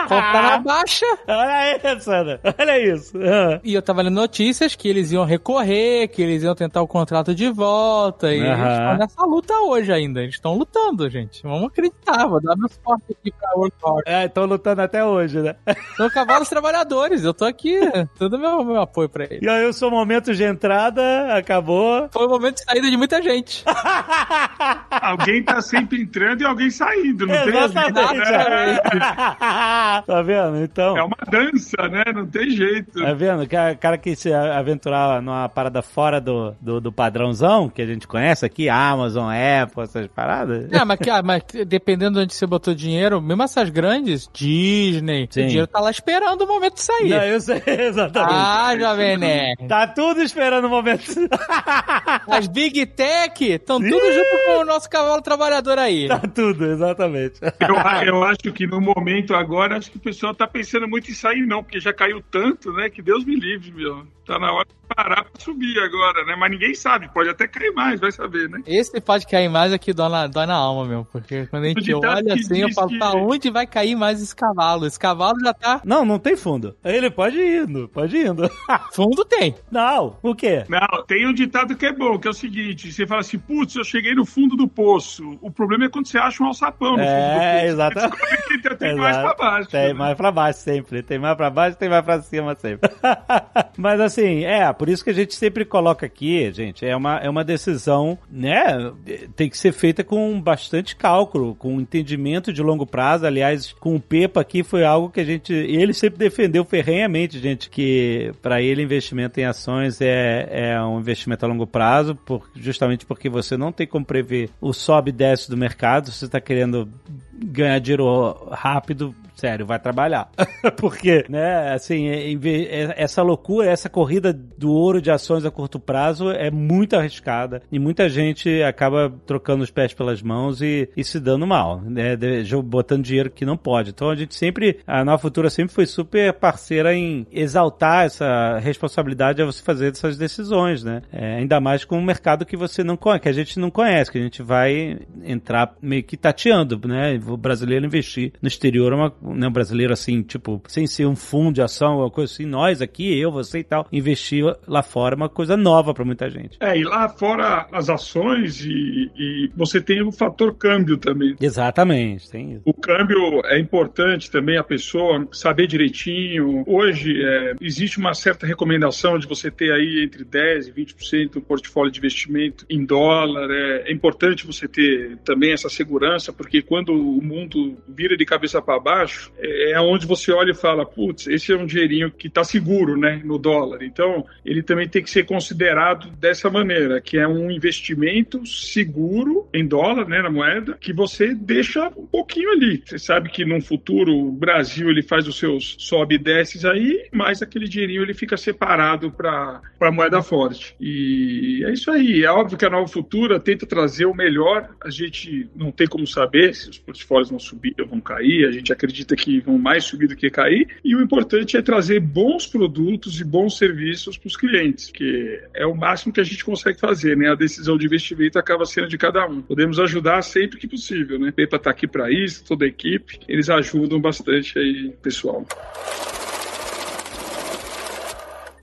[0.02, 1.06] Comprar na baixa.
[1.26, 2.40] Olha isso, Ana.
[2.58, 3.16] Olha isso.
[3.16, 3.60] Uhum.
[3.64, 7.34] E eu tava lendo notícias que eles iam recorrer, que eles iam tentar o contrato
[7.34, 8.32] de volta.
[8.32, 8.46] E uhum.
[8.46, 10.20] eles estão nessa luta hoje ainda.
[10.20, 11.42] Eles estão lutando, gente.
[11.42, 12.26] Vamos acreditar.
[12.26, 14.02] Vou dar meu suporte aqui pra Workhorse.
[14.06, 15.56] É, estão lutando até hoje, né?
[15.96, 17.24] São cavalos trabalhadores.
[17.24, 17.78] Eu tô aqui.
[18.18, 19.42] Todo meu, meu apoio pra eles.
[19.42, 22.08] E aí o seu momento de entrada acabou.
[22.12, 23.64] Foi o momento de saída de muita gente.
[24.90, 27.17] alguém tá sempre entrando e alguém saindo.
[27.26, 28.22] Não Exatamente.
[28.22, 28.78] tem né?
[30.06, 30.62] tá vendo?
[30.62, 30.96] Então.
[30.96, 32.04] É uma dança, né?
[32.14, 33.00] Não tem jeito.
[33.00, 33.42] Tá vendo?
[33.42, 38.06] O cara que se aventurar numa parada fora do, do, do, padrãozão que a gente
[38.06, 40.72] conhece aqui, Amazon, Apple, essas paradas.
[40.72, 45.44] É, mas, mas dependendo de onde você botou dinheiro, mesmo essas grandes, Disney, Sim.
[45.44, 47.10] o dinheiro tá lá esperando o momento de sair.
[47.10, 48.34] Não, eu sei, exatamente.
[48.34, 49.68] Ah, Jovem Nerd.
[49.68, 51.04] Tá tudo esperando o momento.
[52.28, 56.08] As Big Tech estão tudo junto com o nosso cavalo trabalhador aí.
[56.08, 57.07] Tá tudo, exatamente.
[57.60, 61.14] Eu, eu acho que no momento agora, acho que o pessoal tá pensando muito em
[61.14, 62.88] sair, não, porque já caiu tanto, né?
[62.88, 64.06] Que Deus me livre, meu.
[64.28, 66.36] Tá na hora de parar pra subir agora, né?
[66.38, 68.60] Mas ninguém sabe, pode até cair mais, vai saber, né?
[68.66, 71.06] Esse pode cair mais aqui dói na, dói na alma, meu.
[71.10, 72.98] Porque quando a gente olha assim, eu falo, que...
[72.98, 74.84] pra onde vai cair mais esse cavalo?
[74.84, 75.80] Esse cavalo já tá.
[75.82, 76.76] Não, não tem fundo.
[76.84, 78.50] Ele pode ir indo, pode ir indo.
[78.92, 79.54] fundo tem.
[79.70, 80.66] Não, o quê?
[80.68, 83.76] Não, tem um ditado que é bom, que é o seguinte: você fala assim, putz,
[83.76, 85.38] eu cheguei no fundo do poço.
[85.40, 87.44] O problema é quando você acha um alçapão no é, fundo do poço.
[87.44, 88.18] É, exatamente.
[88.68, 89.70] Tem, tem mais pra baixo.
[89.70, 89.92] Tem né?
[89.92, 91.02] mais pra baixo sempre.
[91.02, 92.90] Tem mais pra baixo, tem mais pra cima sempre.
[93.78, 97.28] Mas assim, é, por isso que a gente sempre coloca aqui, gente, é uma, é
[97.28, 98.92] uma decisão, né?
[99.36, 103.26] Tem que ser feita com bastante cálculo, com entendimento de longo prazo.
[103.26, 105.52] Aliás, com o Pepa aqui foi algo que a gente.
[105.52, 111.44] Ele sempre defendeu ferrenhamente, gente, que para ele investimento em ações é, é um investimento
[111.44, 115.50] a longo prazo, por, justamente porque você não tem como prever o sobe e desce
[115.50, 116.10] do mercado.
[116.10, 116.88] Você está querendo
[117.32, 120.30] ganhar dinheiro rápido, sério, vai trabalhar.
[120.76, 125.78] Porque, né, assim, é, é, essa loucura, essa corrida do ouro de ações a curto
[125.78, 131.04] prazo é muito arriscada e muita gente acaba trocando os pés pelas mãos e, e
[131.04, 132.16] se dando mal, né,
[132.64, 133.90] botando dinheiro que não pode.
[133.90, 139.40] Então a gente sempre, a Nova Futura sempre foi super parceira em exaltar essa responsabilidade
[139.40, 141.02] a você fazer essas decisões, né?
[141.12, 144.10] É, ainda mais com um mercado que você não conhece, que a gente não conhece,
[144.10, 147.20] que a gente vai entrar meio que tateando, né?
[147.26, 151.54] O brasileiro investir no exterior é uma né, brasileiro assim, tipo, sem ser um fundo
[151.54, 155.16] de ação, alguma coisa assim, nós aqui, eu, você e tal, investir lá fora é
[155.16, 156.58] uma coisa nova para muita gente.
[156.60, 161.36] É, e lá fora as ações e, e você tem o fator câmbio também.
[161.40, 162.62] Exatamente, tem isso.
[162.64, 166.64] O câmbio é importante também a pessoa saber direitinho.
[166.66, 171.40] Hoje é, existe uma certa recomendação de você ter aí entre 10 e 20% do
[171.40, 173.50] portfólio de investimento em dólar.
[173.50, 178.60] É, é importante você ter também essa segurança, porque quando o mundo vira de cabeça
[178.60, 182.28] para baixo, é, é onde você olha e fala, putz, esse é um dinheirinho que
[182.28, 183.82] está seguro, né, no dólar.
[183.82, 189.66] Então, ele também tem que ser considerado dessa maneira, que é um investimento seguro em
[189.66, 192.82] dólar, né, na moeda, que você deixa um pouquinho ali.
[192.84, 197.08] Você sabe que no futuro o Brasil ele faz os seus sobe e desces aí,
[197.12, 200.74] mas aquele dinheirinho ele fica separado para a moeda forte.
[200.80, 202.24] E é isso aí.
[202.24, 204.68] É óbvio que a Nova Futura tenta trazer o melhor.
[204.82, 208.46] A gente não tem como saber se os portfólios vão subir ou vão cair.
[208.46, 210.68] A gente acredita que vão mais subir do que cair.
[210.84, 215.66] E o importante é trazer bons produtos e bons serviços para os clientes, que é
[215.66, 217.30] o máximo que a gente consegue fazer, né?
[217.30, 219.40] A decisão de investimento acaba sendo de cada um.
[219.42, 221.32] Podemos ajudar sempre que possível, né?
[221.32, 223.18] Pepa está aqui para isso, toda a equipe.
[223.28, 225.46] Eles ajudam bastante aí, pessoal.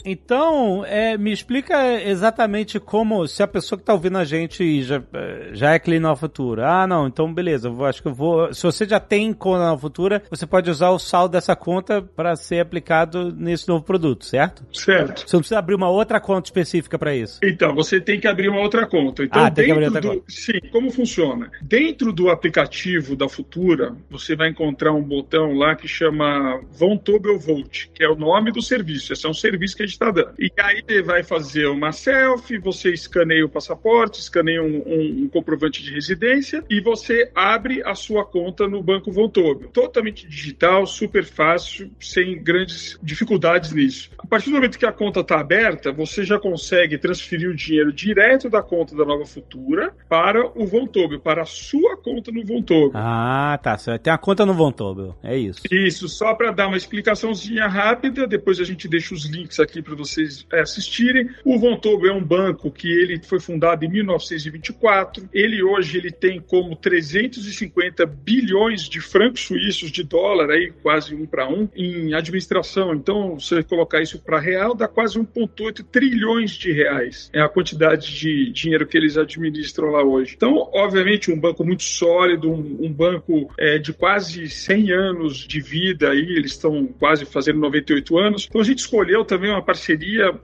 [0.05, 5.01] Então, é, me explica exatamente como, se a pessoa que está ouvindo a gente já,
[5.13, 6.67] é, já é cliente Nova Futura.
[6.67, 8.53] Ah, não, então beleza, eu acho que eu vou.
[8.53, 12.35] Se você já tem conta Nova Futura, você pode usar o saldo dessa conta para
[12.35, 14.63] ser aplicado nesse novo produto, certo?
[14.71, 15.27] Certo.
[15.27, 17.39] Você não precisa abrir uma outra conta específica para isso.
[17.43, 19.23] Então, você tem que abrir uma outra conta.
[19.23, 20.23] Então, ah, tem que abrir outra do, conta.
[20.27, 21.49] Sim, como funciona?
[21.61, 27.87] Dentro do aplicativo da Futura, você vai encontrar um botão lá que chama Vontobel Volt,
[27.93, 29.13] que é o nome do serviço.
[29.13, 30.34] Esse é um serviço que a gente está dando.
[30.38, 35.81] E aí vai fazer uma selfie, você escaneia o passaporte, escaneia um, um, um, comprovante
[35.84, 39.69] de residência e você abre a sua conta no Banco Vontobel.
[39.69, 44.12] Totalmente digital, super fácil, sem grandes dificuldades nisso.
[44.17, 47.91] A partir do momento que a conta está aberta, você já consegue transferir o dinheiro
[47.91, 52.91] direto da conta da Nova Futura para o Vontobel, para a sua conta no Vontobel.
[52.93, 53.77] Ah, tá.
[53.77, 55.15] Você tem a conta no Vontobel.
[55.23, 55.62] É isso.
[55.71, 59.95] Isso, só para dar uma explicaçãozinha rápida, depois a gente deixa os links aqui para
[59.95, 61.30] vocês é, assistirem.
[61.45, 65.30] O Vontobel é um banco que ele foi fundado em 1924.
[65.32, 71.26] Ele hoje ele tem como 350 bilhões de francos suíços de dólar, aí quase um
[71.26, 72.93] para um, em administração.
[72.93, 77.30] Então, você colocar isso para real, dá quase 1,8 trilhões de reais.
[77.32, 80.34] É a quantidade de dinheiro que eles administram lá hoje.
[80.36, 85.62] Então, obviamente, um banco muito sólido, um, um banco é, de quase 100 anos de
[85.62, 88.45] vida, aí eles estão quase fazendo 98 anos.
[88.50, 89.62] Então, a gente escolheu também uma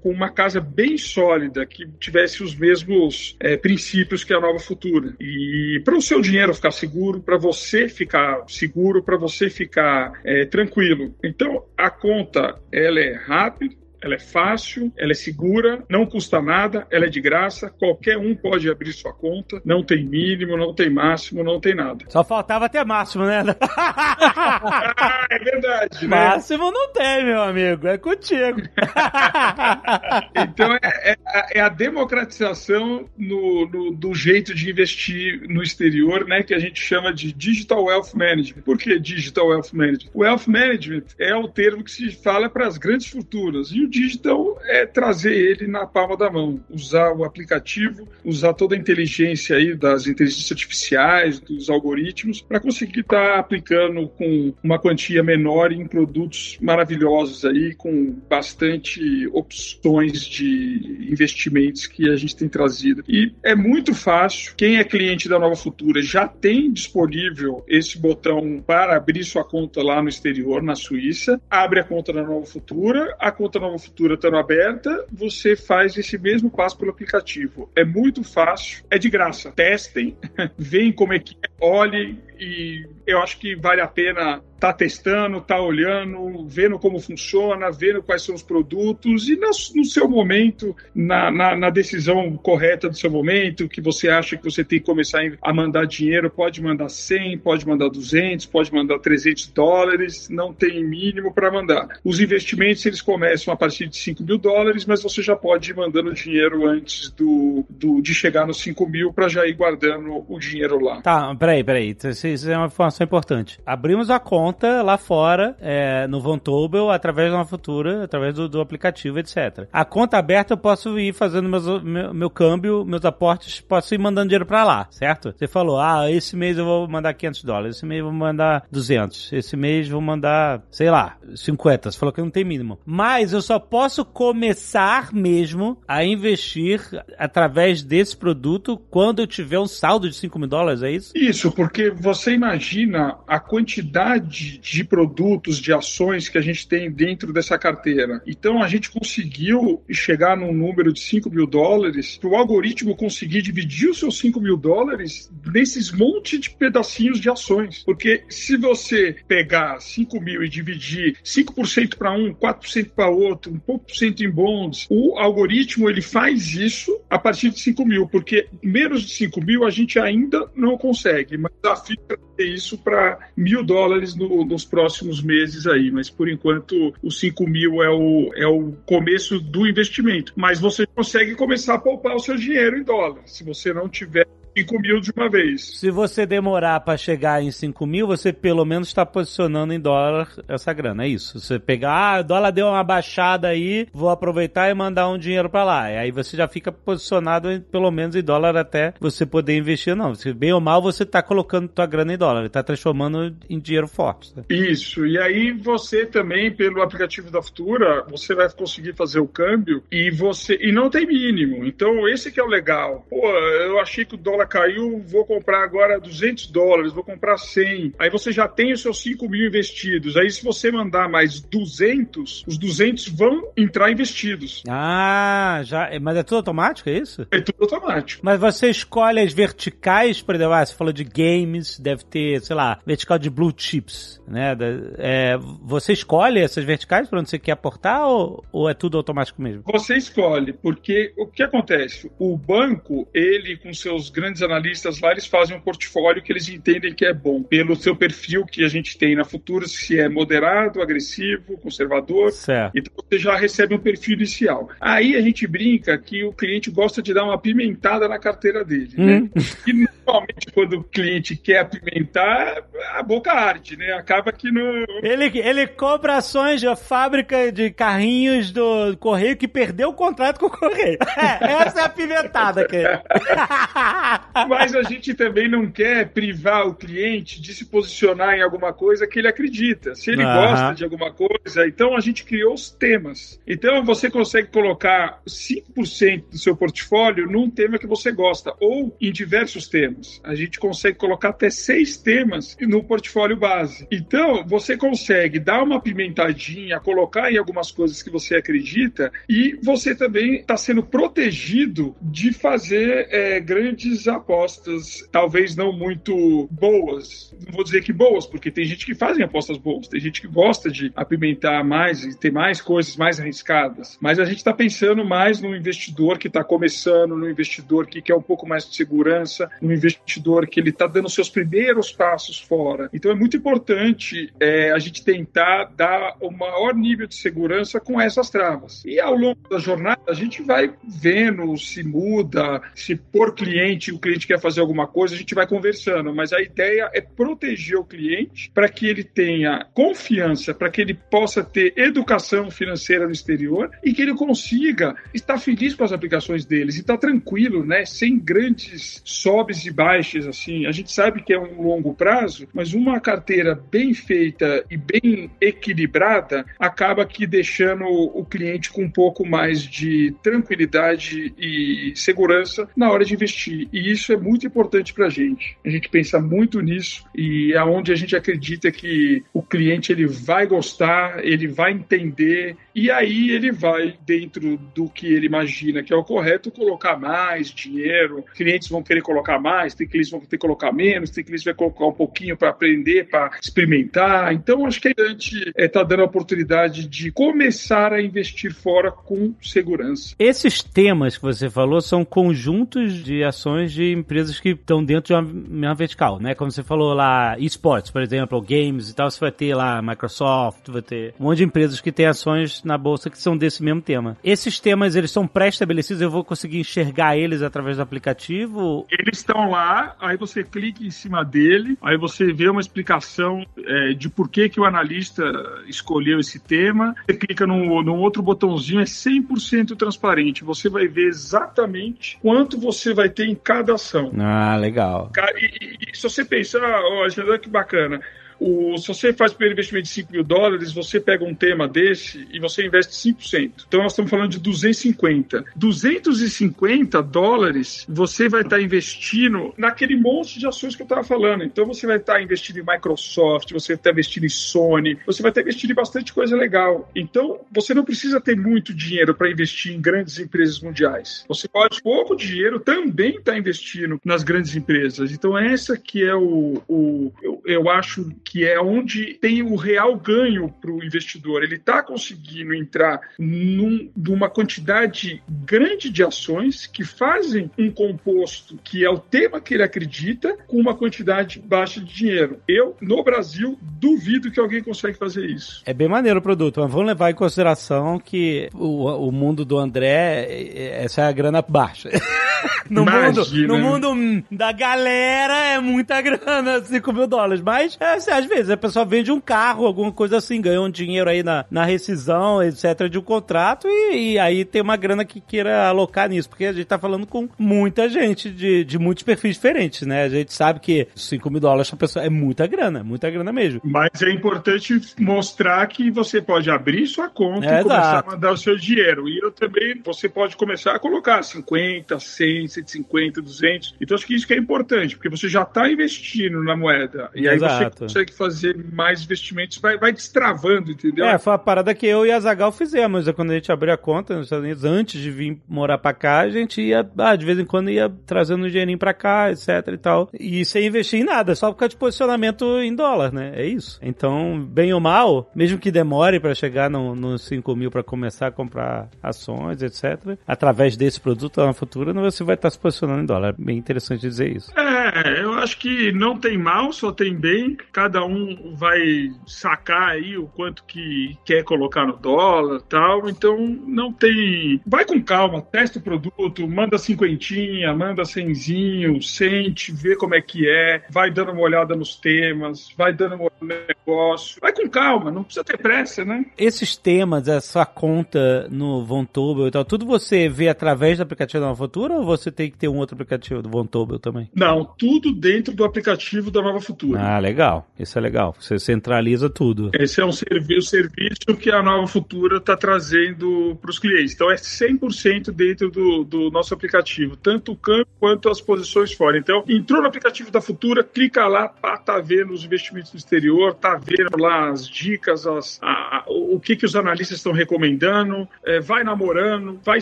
[0.02, 5.16] com uma casa bem sólida, que tivesse os mesmos é, princípios que a Nova Futura.
[5.20, 10.46] E para o seu dinheiro ficar seguro, para você ficar seguro, para você ficar é,
[10.46, 11.16] tranquilo.
[11.24, 16.88] Então, a conta ela é rápida, ela é fácil, ela é segura, não custa nada,
[16.90, 20.90] ela é de graça, qualquer um pode abrir sua conta, não tem mínimo, não tem
[20.90, 22.06] máximo, não tem nada.
[22.10, 23.44] Só faltava ter máximo, né?
[23.62, 26.08] ah, é verdade, né?
[26.08, 28.62] Máximo não tem, meu amigo, é contigo.
[30.36, 31.18] então é, é,
[31.60, 36.82] é, a democratização no, no, do jeito de investir no exterior, né, que a gente
[36.82, 38.64] chama de Digital Wealth Management.
[38.64, 40.10] Por que Digital Wealth Management?
[40.14, 43.91] O Wealth Management é o termo que se fala para as grandes fortunas, e o
[43.92, 49.56] digital é trazer ele na palma da mão, usar o aplicativo, usar toda a inteligência
[49.56, 55.72] aí das inteligências artificiais, dos algoritmos, para conseguir estar tá aplicando com uma quantia menor
[55.72, 63.04] em produtos maravilhosos aí, com bastante opções de investimentos que a gente tem trazido.
[63.08, 64.54] E é muito fácil.
[64.56, 69.84] Quem é cliente da Nova Futura já tem disponível esse botão para abrir sua conta
[69.84, 71.42] lá no exterior, na Suíça.
[71.50, 76.18] Abre a conta da Nova Futura, a conta Nova Futura estando aberta, você faz esse
[76.18, 77.70] mesmo passo pelo aplicativo.
[77.76, 79.52] É muito fácil, é de graça.
[79.52, 80.18] Testem,
[80.58, 85.42] veem como é que é, olhem e eu acho que vale a pena tá testando,
[85.42, 90.76] tá olhando, vendo como funciona, vendo quais são os produtos e no, no seu momento,
[90.94, 94.86] na, na, na, decisão correta do seu momento, que você acha que você tem que
[94.86, 100.54] começar a mandar dinheiro, pode mandar 100, pode mandar 200, pode mandar 300 dólares, não
[100.54, 101.88] tem mínimo para mandar.
[102.04, 105.76] Os investimentos eles começam a partir de 5 mil dólares, mas você já pode ir
[105.76, 110.38] mandando dinheiro antes do, do de chegar nos 5 mil para já ir guardando o
[110.38, 111.02] dinheiro lá.
[111.02, 111.96] Tá, peraí, peraí.
[111.98, 113.60] Você isso é uma informação importante.
[113.66, 118.62] Abrimos a conta lá fora, é, no Vontobel, através de uma futura, através do, do,
[118.62, 119.68] aplicativo, etc.
[119.72, 123.98] A conta aberta eu posso ir fazendo meus, meu, meu câmbio, meus aportes, posso ir
[123.98, 125.34] mandando dinheiro pra lá, certo?
[125.36, 128.64] Você falou, ah, esse mês eu vou mandar 500 dólares, esse mês eu vou mandar
[128.72, 131.92] 200, esse mês eu vou mandar, sei lá, 50.
[131.92, 132.80] Você falou que não tem mínimo.
[132.86, 136.82] Mas eu só posso começar mesmo a investir
[137.18, 141.12] através desse produto quando eu tiver um saldo de 5 mil dólares, é isso?
[141.16, 147.32] Isso, porque você imagina a quantidade de produtos, de ações que a gente tem dentro
[147.32, 148.22] dessa carteira.
[148.28, 153.42] Então a gente conseguiu chegar num número de 5 mil dólares, para o algoritmo conseguir
[153.42, 157.84] dividir os seus 5 mil dólares nesses monte de pedacinhos de ações.
[157.84, 163.60] Porque se você pegar 5 mil e dividir 5% para um, 4% para outro, um
[163.60, 168.08] pouco por cento em bonds, o algoritmo ele faz isso a partir de 5 mil,
[168.08, 171.98] porque menos de 5 mil a gente ainda não consegue, mas desafio
[172.36, 177.48] ter isso para mil dólares no, nos próximos meses aí, mas por enquanto os 5
[177.48, 180.34] mil é o, é o começo do investimento.
[180.36, 183.22] Mas você consegue começar a poupar o seu dinheiro em dólar.
[183.26, 184.28] Se você não tiver
[184.58, 185.78] 5 mil de uma vez.
[185.80, 190.30] Se você demorar para chegar em 5 mil, você pelo menos está posicionando em dólar
[190.48, 191.40] essa grana, é isso.
[191.40, 195.50] Você pegar, ah, o dólar deu uma baixada aí, vou aproveitar e mandar um dinheiro
[195.50, 195.92] para lá.
[195.92, 199.96] E aí você já fica posicionado em, pelo menos em dólar até você poder investir.
[199.96, 203.60] Não, se bem ou mal, você está colocando tua grana em dólar, está transformando em
[203.60, 204.34] dinheiro forte.
[204.36, 204.44] Né?
[204.50, 209.84] Isso, e aí você também, pelo aplicativo da Futura, você vai conseguir fazer o câmbio
[209.92, 211.66] e você e não tem mínimo.
[211.66, 213.06] Então esse que é o legal.
[213.10, 217.38] Pô, eu achei que o dólar dólar caiu, vou comprar agora 200 dólares, vou comprar
[217.38, 217.94] 100.
[218.00, 220.18] Aí você já tem os seus 5 mil investidos.
[220.18, 224.64] Aí se você mandar mais 200, os 200 vão entrar investidos.
[224.68, 225.90] Ah, já.
[226.02, 227.28] Mas é tudo automático, é isso?
[227.32, 228.22] É tudo automático.
[228.24, 232.56] Mas você escolhe as verticais, por exemplo, ah, você falou de games, deve ter, sei
[232.56, 234.56] lá, vertical de blue chips, né?
[234.98, 239.42] É, você escolhe essas verticais para onde você quer aportar ou, ou é tudo automático
[239.42, 239.64] mesmo?
[239.66, 242.12] Você escolhe, porque o que acontece?
[242.18, 246.48] O banco, ele com seus grandes grandes analistas lá, eles fazem um portfólio que eles
[246.48, 250.08] entendem que é bom, pelo seu perfil que a gente tem na Futura, se é
[250.08, 252.32] moderado, agressivo, conservador.
[252.32, 252.78] Certo.
[252.78, 254.70] Então você já recebe um perfil inicial.
[254.80, 258.94] Aí a gente brinca que o cliente gosta de dar uma pimentada na carteira dele,
[258.98, 259.18] né?
[259.18, 259.30] hum.
[259.36, 259.42] né?
[259.68, 262.64] E normalmente quando o cliente quer apimentar,
[262.96, 263.94] a boca arde, né?
[263.94, 264.86] Acaba que não.
[265.04, 270.48] Ele, ele compra ações da fábrica de carrinhos do Correio que perdeu o contrato com
[270.48, 270.98] o Correio.
[271.22, 272.78] É, essa é a pimentada, que
[274.48, 279.08] Mas a gente também não quer privar o cliente de se posicionar em alguma coisa
[279.08, 279.96] que ele acredita.
[279.96, 280.34] Se ele uhum.
[280.34, 283.40] gosta de alguma coisa, então a gente criou os temas.
[283.46, 289.12] Então você consegue colocar 5% do seu portfólio num tema que você gosta, ou em
[289.12, 290.22] diversos temas.
[290.24, 293.88] A gente consegue colocar até seis temas no portfólio base.
[293.92, 299.96] Então você consegue dar uma pimentadinha, colocar em algumas coisas que você acredita, e você
[299.96, 307.34] também está sendo protegido de fazer é, grandes apostas, talvez não muito boas.
[307.46, 310.28] Não vou dizer que boas, porque tem gente que fazem apostas boas, tem gente que
[310.28, 313.98] gosta de apimentar mais e ter mais coisas mais arriscadas.
[314.02, 318.16] Mas a gente está pensando mais no investidor que está começando, no investidor que quer
[318.16, 322.90] um pouco mais de segurança, no investidor que ele está dando seus primeiros passos fora.
[322.94, 328.00] Então é muito importante é, a gente tentar dar o maior nível de segurança com
[328.00, 328.84] essas travas.
[328.86, 334.28] E ao longo da jornada a gente vai vendo se muda, se por cliente cliente
[334.28, 338.52] quer fazer alguma coisa, a gente vai conversando, mas a ideia é proteger o cliente
[338.54, 343.94] para que ele tenha confiança, para que ele possa ter educação financeira no exterior e
[343.94, 349.02] que ele consiga estar feliz com as aplicações deles e estar tranquilo, né, sem grandes
[349.06, 350.66] sobes e baixas assim.
[350.66, 355.30] A gente sabe que é um longo prazo, mas uma carteira bem feita e bem
[355.40, 362.92] equilibrada acaba que deixando o cliente com um pouco mais de tranquilidade e segurança na
[362.92, 363.68] hora de investir.
[363.72, 365.58] E isso é muito importante para a gente.
[365.66, 370.08] A gente pensa muito nisso e é onde a gente acredita que o cliente ele
[370.08, 375.94] vai gostar, ele vai entender e aí ele vai, dentro do que ele imagina que
[375.94, 378.24] é o correto, colocar mais dinheiro.
[378.36, 381.54] Clientes vão querer colocar mais, tem clientes vão ter que colocar menos, tem clientes vai
[381.54, 384.34] colocar um pouquinho para aprender, para experimentar.
[384.34, 388.54] Então, acho que a gente está é, tá dando a oportunidade de começar a investir
[388.54, 390.16] fora com segurança.
[390.18, 395.14] Esses temas que você falou são conjuntos de ações de empresas que estão dentro de
[395.14, 396.34] uma mesma vertical, né?
[396.36, 400.70] Como você falou lá, esportes, por exemplo, games e tal, você vai ter lá Microsoft,
[400.70, 403.82] vai ter um monte de empresas que têm ações na bolsa que são desse mesmo
[403.82, 404.18] tema.
[404.24, 408.86] Esses temas, eles são pré-estabelecidos, eu vou conseguir enxergar eles através do aplicativo?
[408.90, 413.94] Eles estão lá, aí você clica em cima dele, aí você vê uma explicação é,
[413.94, 415.24] de por que, que o analista
[415.68, 416.96] escolheu esse tema.
[417.06, 420.44] Você clica num, num outro botãozinho, é 100% transparente.
[420.44, 424.12] Você vai ver exatamente quanto você vai ter em cada ação.
[424.20, 425.12] Ah, legal.
[425.38, 428.02] E, e, e se você pensar, ó, oh, que bacana,
[428.42, 432.28] o, se você faz primeiro investimento de 5 mil dólares, você pega um tema desse
[432.34, 433.66] e você investe 5%.
[433.68, 435.46] Então nós estamos falando de 250.
[435.56, 441.44] 250 dólares você vai estar investindo naquele monte de ações que eu estava falando.
[441.44, 445.30] Então você vai estar investindo em Microsoft, você vai estar investindo em Sony, você vai
[445.30, 446.90] estar investindo em bastante coisa legal.
[446.96, 451.24] Então você não precisa ter muito dinheiro para investir em grandes empresas mundiais.
[451.28, 455.12] Você pode, pouco dinheiro, também estar investindo nas grandes empresas.
[455.12, 459.58] Então essa que é o, o eu, eu acho que que é onde tem o
[459.58, 461.44] real ganho para o investidor.
[461.44, 468.86] Ele está conseguindo entrar num, numa quantidade grande de ações que fazem um composto que
[468.86, 472.40] é o tema que ele acredita com uma quantidade baixa de dinheiro.
[472.48, 475.62] Eu, no Brasil, duvido que alguém consegue fazer isso.
[475.66, 479.58] É bem maneiro o produto, mas vamos levar em consideração que o, o mundo do
[479.58, 481.90] André, essa é a grana baixa.
[482.70, 487.42] no, mundo, no mundo da galera é muita grana, 5 mil dólares.
[487.42, 491.10] Mas é, às vezes a pessoa vende um carro, alguma coisa assim, ganha um dinheiro
[491.10, 495.20] aí na, na rescisão, etc., de um contrato, e, e, aí tem uma grana que
[495.20, 499.36] queira alocar nisso, porque a gente tá falando com muita gente de, de muitos perfis
[499.36, 500.04] diferentes, né?
[500.04, 503.62] A gente sabe que 5 mil dólares pra pessoa é muita grana, muita grana mesmo.
[503.64, 508.10] Mas é importante mostrar que você pode abrir sua conta é, e começar exato.
[508.10, 509.08] a mandar o seu dinheiro.
[509.08, 513.76] E eu também, você pode começar a colocar 50, 100, 150, 200.
[513.82, 517.10] Então acho que isso que é importante, porque você já está investindo na moeda.
[517.16, 521.06] E aí você consegue fazer mais investimentos, vai, vai destravando, entendeu?
[521.06, 523.08] É, foi a parada que eu e a Zagal fizemos.
[523.08, 525.94] É quando a gente abriu a conta nos Estados Unidos, antes de vir morar pra
[525.94, 529.32] cá, a gente ia, ah, de vez em quando ia trazendo um dinheirinho pra cá,
[529.32, 530.10] etc e tal.
[530.14, 533.32] E sem investir em nada, só por causa de posicionamento em dólar, né?
[533.36, 533.80] É isso.
[533.82, 538.28] Então, bem ou mal, mesmo que demore para chegar nos no 5 mil para começar
[538.28, 543.06] a comprar ações, etc., através desse produto na futura, você vai estar se posicionando em
[543.06, 543.30] dólar.
[543.30, 544.52] É bem interessante dizer isso.
[544.58, 547.58] É, eu acho que não tem mal, só tem bem.
[547.72, 553.10] Cada um vai sacar aí o quanto que quer colocar no dólar tal.
[553.10, 554.62] Então não tem.
[554.66, 560.50] Vai com calma, testa o produto, manda cinquentinha, manda cenzinho, sente, vê como é que
[560.50, 564.40] é, vai dando uma olhada nos temas, vai dando uma olhada no negócio.
[564.42, 566.26] Vai com calma, não precisa ter pressa, né?
[566.38, 571.56] Esses temas, essa conta no Vontobel e tal, tudo você vê através do aplicativo da
[571.56, 574.30] Futura ou você tem que ter um outro aplicativo do Vontobel também?
[574.36, 577.02] Não, tudo dentro do aplicativo da Nova Futura.
[577.02, 577.68] Ah, legal.
[577.78, 578.36] Isso é legal.
[578.40, 579.72] Você centraliza tudo.
[579.74, 584.14] Esse é um serviço, serviço que a Nova Futura está trazendo para os clientes.
[584.14, 589.18] Então é 100% dentro do, do nosso aplicativo, tanto o campo quanto as posições fora.
[589.18, 593.54] Então, entrou no aplicativo da Futura, clica lá, pá, tá vendo os investimentos no exterior,
[593.54, 598.28] tá vendo lá as dicas, as, a, a, o que, que os analistas estão recomendando,
[598.46, 599.82] é, vai namorando, vai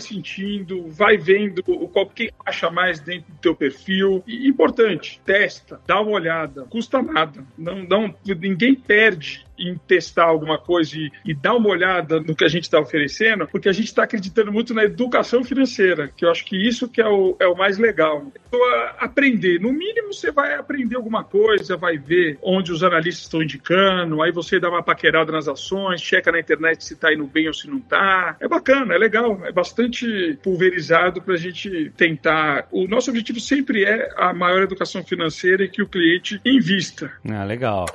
[0.00, 4.22] sentindo, vai vendo qual que acha mais dentro do teu perfil.
[4.26, 7.44] E, importante, testa, dá uma olhada, custa nada.
[7.56, 12.44] Não, não, ninguém perde em testar alguma coisa e, e dar uma olhada no que
[12.44, 16.30] a gente está oferecendo, porque a gente está acreditando muito na educação financeira, que eu
[16.30, 18.26] acho que isso que é o, é o mais legal.
[18.48, 18.60] Então,
[18.98, 24.22] aprender, no mínimo você vai aprender alguma coisa, vai ver onde os analistas estão indicando,
[24.22, 27.54] aí você dá uma paquerada nas ações, checa na internet se está indo bem ou
[27.54, 28.36] se não está.
[28.40, 32.66] É bacana, é legal, é bastante pulverizado para a gente tentar.
[32.70, 37.10] O nosso objetivo sempre é a maior educação financeira e que o cliente invista.
[37.28, 37.86] Ah, legal.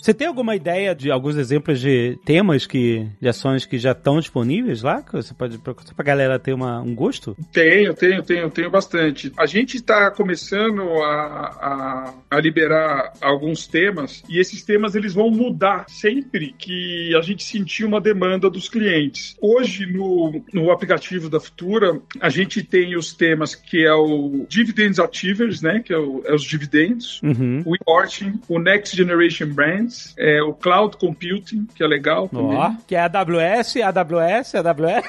[0.00, 4.18] Você tem alguma ideia de alguns exemplos de temas que, de ações que já estão
[4.18, 5.02] disponíveis lá?
[5.02, 7.36] Que você pode para a galera ter uma, um gosto?
[7.52, 9.30] Tenho, tenho, tenho, tenho bastante.
[9.36, 15.30] A gente está começando a, a, a, liberar alguns temas e esses temas eles vão
[15.30, 19.36] mudar sempre que a gente sentir uma demanda dos clientes.
[19.38, 24.98] Hoje no, no aplicativo da Futura a gente tem os temas que é o Dividends
[24.98, 25.82] Achievers, né?
[25.84, 27.62] Que é, o, é os dividendos, uhum.
[27.66, 32.76] o Reporting, o Next Generation Brand é, o Cloud Computing, que é legal também.
[32.86, 35.06] que é AWS, AWS, AWS,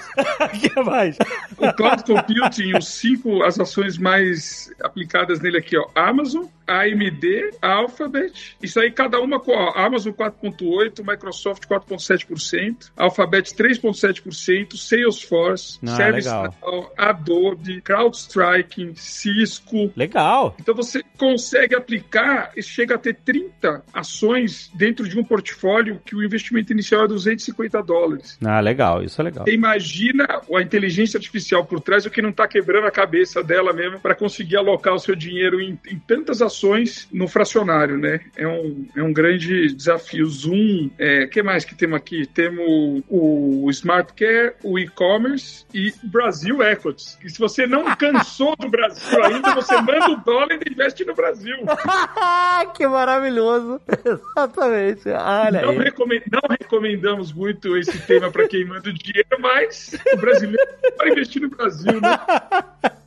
[0.60, 1.18] que é mais?
[1.58, 8.56] o cloud computing, os cinco, as ações mais aplicadas nele aqui, ó, Amazon, AMD, Alphabet,
[8.62, 16.94] isso aí cada uma com a Amazon 4.8, Microsoft 4.7%, Alphabet 3.7%, Salesforce, Ah, ServiceNow,
[16.98, 19.92] Adobe, CrowdStrike, Cisco.
[19.96, 20.56] Legal.
[20.60, 26.16] Então você consegue aplicar e chega a ter 30 ações dentro de um portfólio que
[26.16, 28.38] o investimento inicial é 250 dólares.
[28.44, 29.04] Ah, legal.
[29.04, 29.46] Isso é legal.
[29.46, 33.74] Você imagina a inteligência artificial por trás, o que não está quebrando a cabeça dela
[33.74, 36.61] mesmo para conseguir alocar o seu dinheiro em, em tantas ações
[37.12, 38.20] no fracionário, né?
[38.36, 40.26] É um, é um grande desafio.
[40.28, 42.26] Zoom, é, que mais que temos aqui?
[42.26, 47.18] Temos o, o Smart Care, o e-commerce e Brasil Equities.
[47.24, 51.14] E se você não cansou do Brasil ainda, você manda o dólar e investe no
[51.16, 51.56] Brasil.
[52.76, 53.82] que maravilhoso.
[54.06, 55.10] Exatamente.
[55.10, 55.78] Olha Não, aí.
[55.80, 61.10] recome- não recomendamos muito esse tema para quem manda o dinheiro, mas o brasileiro para
[61.10, 62.20] investir no Brasil, né?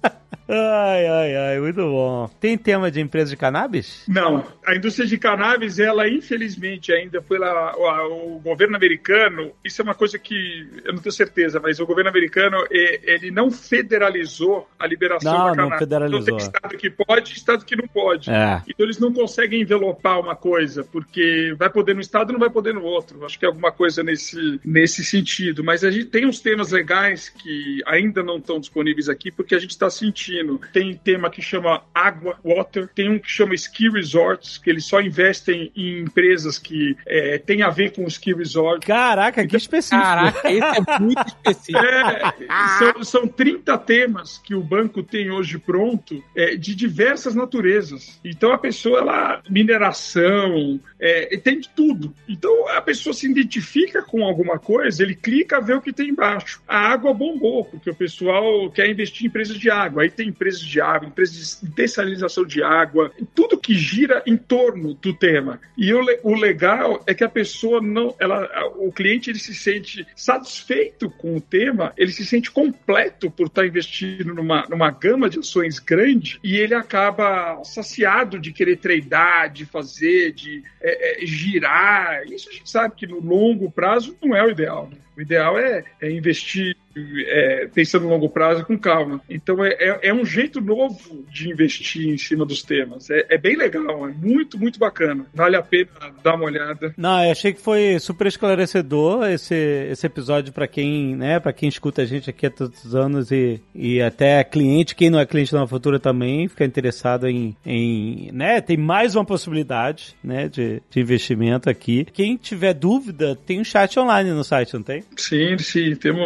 [0.47, 2.29] Ai, ai, ai, muito bom.
[2.39, 4.05] Tem tema de empresa de cannabis?
[4.07, 7.75] Não, a indústria de cannabis, ela infelizmente ainda pela
[8.07, 12.11] o, governo americano, isso é uma coisa que eu não tenho certeza, mas o governo
[12.11, 15.79] americano ele não federalizou a liberação Não, da não cannabis.
[15.79, 16.21] federalizou.
[16.21, 18.31] Então tem estado que pode, e estado que não pode.
[18.31, 18.63] É.
[18.69, 22.51] Então eles não conseguem envelopar uma coisa, porque vai poder no estado e não vai
[22.51, 23.25] poder no outro.
[23.25, 25.65] Acho que é alguma coisa nesse, nesse sentido.
[25.65, 29.59] Mas a gente tem uns temas legais que ainda não estão disponíveis aqui, porque a
[29.59, 30.34] gente está sentindo.
[30.73, 35.01] Tem tema que chama água, water, tem um que chama ski resorts, que eles só
[35.01, 38.87] investem em empresas que é, têm a ver com ski resort.
[38.87, 40.03] Caraca, que específico.
[40.03, 41.85] Caraca, esse é muito específico.
[41.95, 48.21] É, são, são 30 temas que o banco tem hoje pronto é, de diversas naturezas.
[48.25, 52.15] Então a pessoa, ela, mineração, é, tem de tudo.
[52.29, 56.63] Então a pessoa se identifica com alguma coisa, ele clica, vê o que tem embaixo.
[56.67, 60.03] A água bombou, porque o pessoal quer investir em empresas de água.
[60.03, 64.95] Aí tem empresas de água, empresas de dessalinização de água, tudo que gira em torno
[64.95, 65.61] do tema.
[65.77, 70.07] E o, o legal é que a pessoa não, ela, o cliente ele se sente
[70.15, 75.39] satisfeito com o tema, ele se sente completo por estar investindo numa, numa gama de
[75.39, 82.25] ações grande e ele acaba saciado de querer tradar, de fazer, de é, é, girar.
[82.27, 84.89] Isso a gente sabe que no longo prazo não é o ideal.
[84.91, 85.04] né?
[85.17, 89.21] O ideal é, é investir é, pensando no longo prazo com calma.
[89.29, 93.11] Então é, é, é um jeito novo de investir em cima dos temas.
[93.11, 95.27] É, é bem legal, é muito, muito bacana.
[95.35, 95.91] Vale a pena
[96.23, 96.95] dar uma olhada.
[96.97, 99.55] Não, eu achei que foi super esclarecedor esse,
[99.91, 103.61] esse episódio pra quem, né, para quem escuta a gente aqui há tantos anos e,
[103.75, 108.61] e até cliente, quem não é cliente na Futura também, fica interessado em, em, né,
[108.61, 112.05] tem mais uma possibilidade, né, de, de investimento aqui.
[112.13, 115.04] Quem tiver dúvida, tem um chat online no site, não tem?
[115.17, 115.95] Sim, sim.
[115.95, 116.25] Temos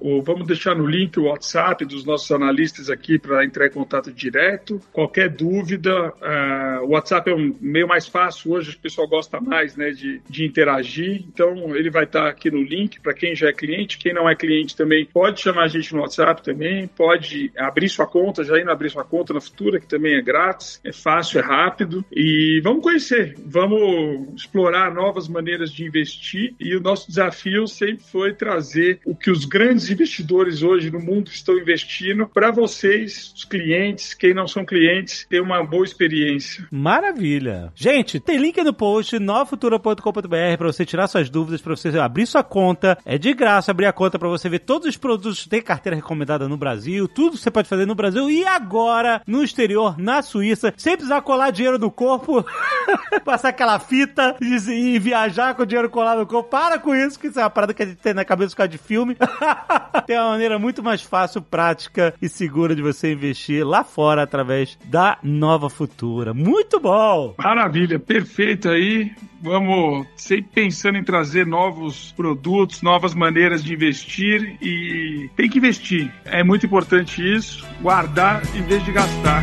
[0.00, 4.12] o, vamos deixar no link o WhatsApp dos nossos analistas aqui para entrar em contato
[4.12, 4.80] direto.
[4.92, 9.76] Qualquer dúvida, ah, o WhatsApp é um meio mais fácil hoje, o pessoal gosta mais
[9.76, 11.24] né, de, de interagir.
[11.28, 13.98] Então ele vai estar aqui no link para quem já é cliente.
[13.98, 18.06] Quem não é cliente também pode chamar a gente no WhatsApp também, pode abrir sua
[18.06, 21.42] conta, já indo abrir sua conta na Futura, que também é grátis, é fácil, é
[21.42, 22.04] rápido.
[22.12, 26.54] E vamos conhecer, vamos explorar novas maneiras de investir.
[26.58, 31.28] E o nosso desafio sempre foi trazer o que os grandes investidores hoje no mundo
[31.28, 36.66] estão investindo para vocês, os clientes, quem não são clientes, ter uma boa experiência.
[36.70, 37.72] Maravilha.
[37.74, 42.42] Gente, tem link no post, novafutura.com.br pra você tirar suas dúvidas, pra você abrir sua
[42.42, 42.98] conta.
[43.04, 45.46] É de graça abrir a conta pra você ver todos os produtos.
[45.46, 49.42] Tem carteira recomendada no Brasil, tudo que você pode fazer no Brasil e agora no
[49.42, 52.44] exterior, na Suíça, sem precisar colar dinheiro no corpo,
[53.24, 56.50] passar aquela fita e, e viajar com o dinheiro colado no corpo.
[56.50, 58.70] Para com isso, que isso é uma parada que a gente na cabeça por causa
[58.70, 59.16] de filme.
[60.06, 64.78] tem uma maneira muito mais fácil, prática e segura de você investir lá fora através
[64.84, 66.34] da Nova Futura.
[66.34, 67.34] Muito bom!
[67.38, 69.12] Maravilha, perfeito aí.
[69.42, 76.12] Vamos sempre pensando em trazer novos produtos, novas maneiras de investir e tem que investir.
[76.24, 79.42] É muito importante isso, guardar em vez de gastar.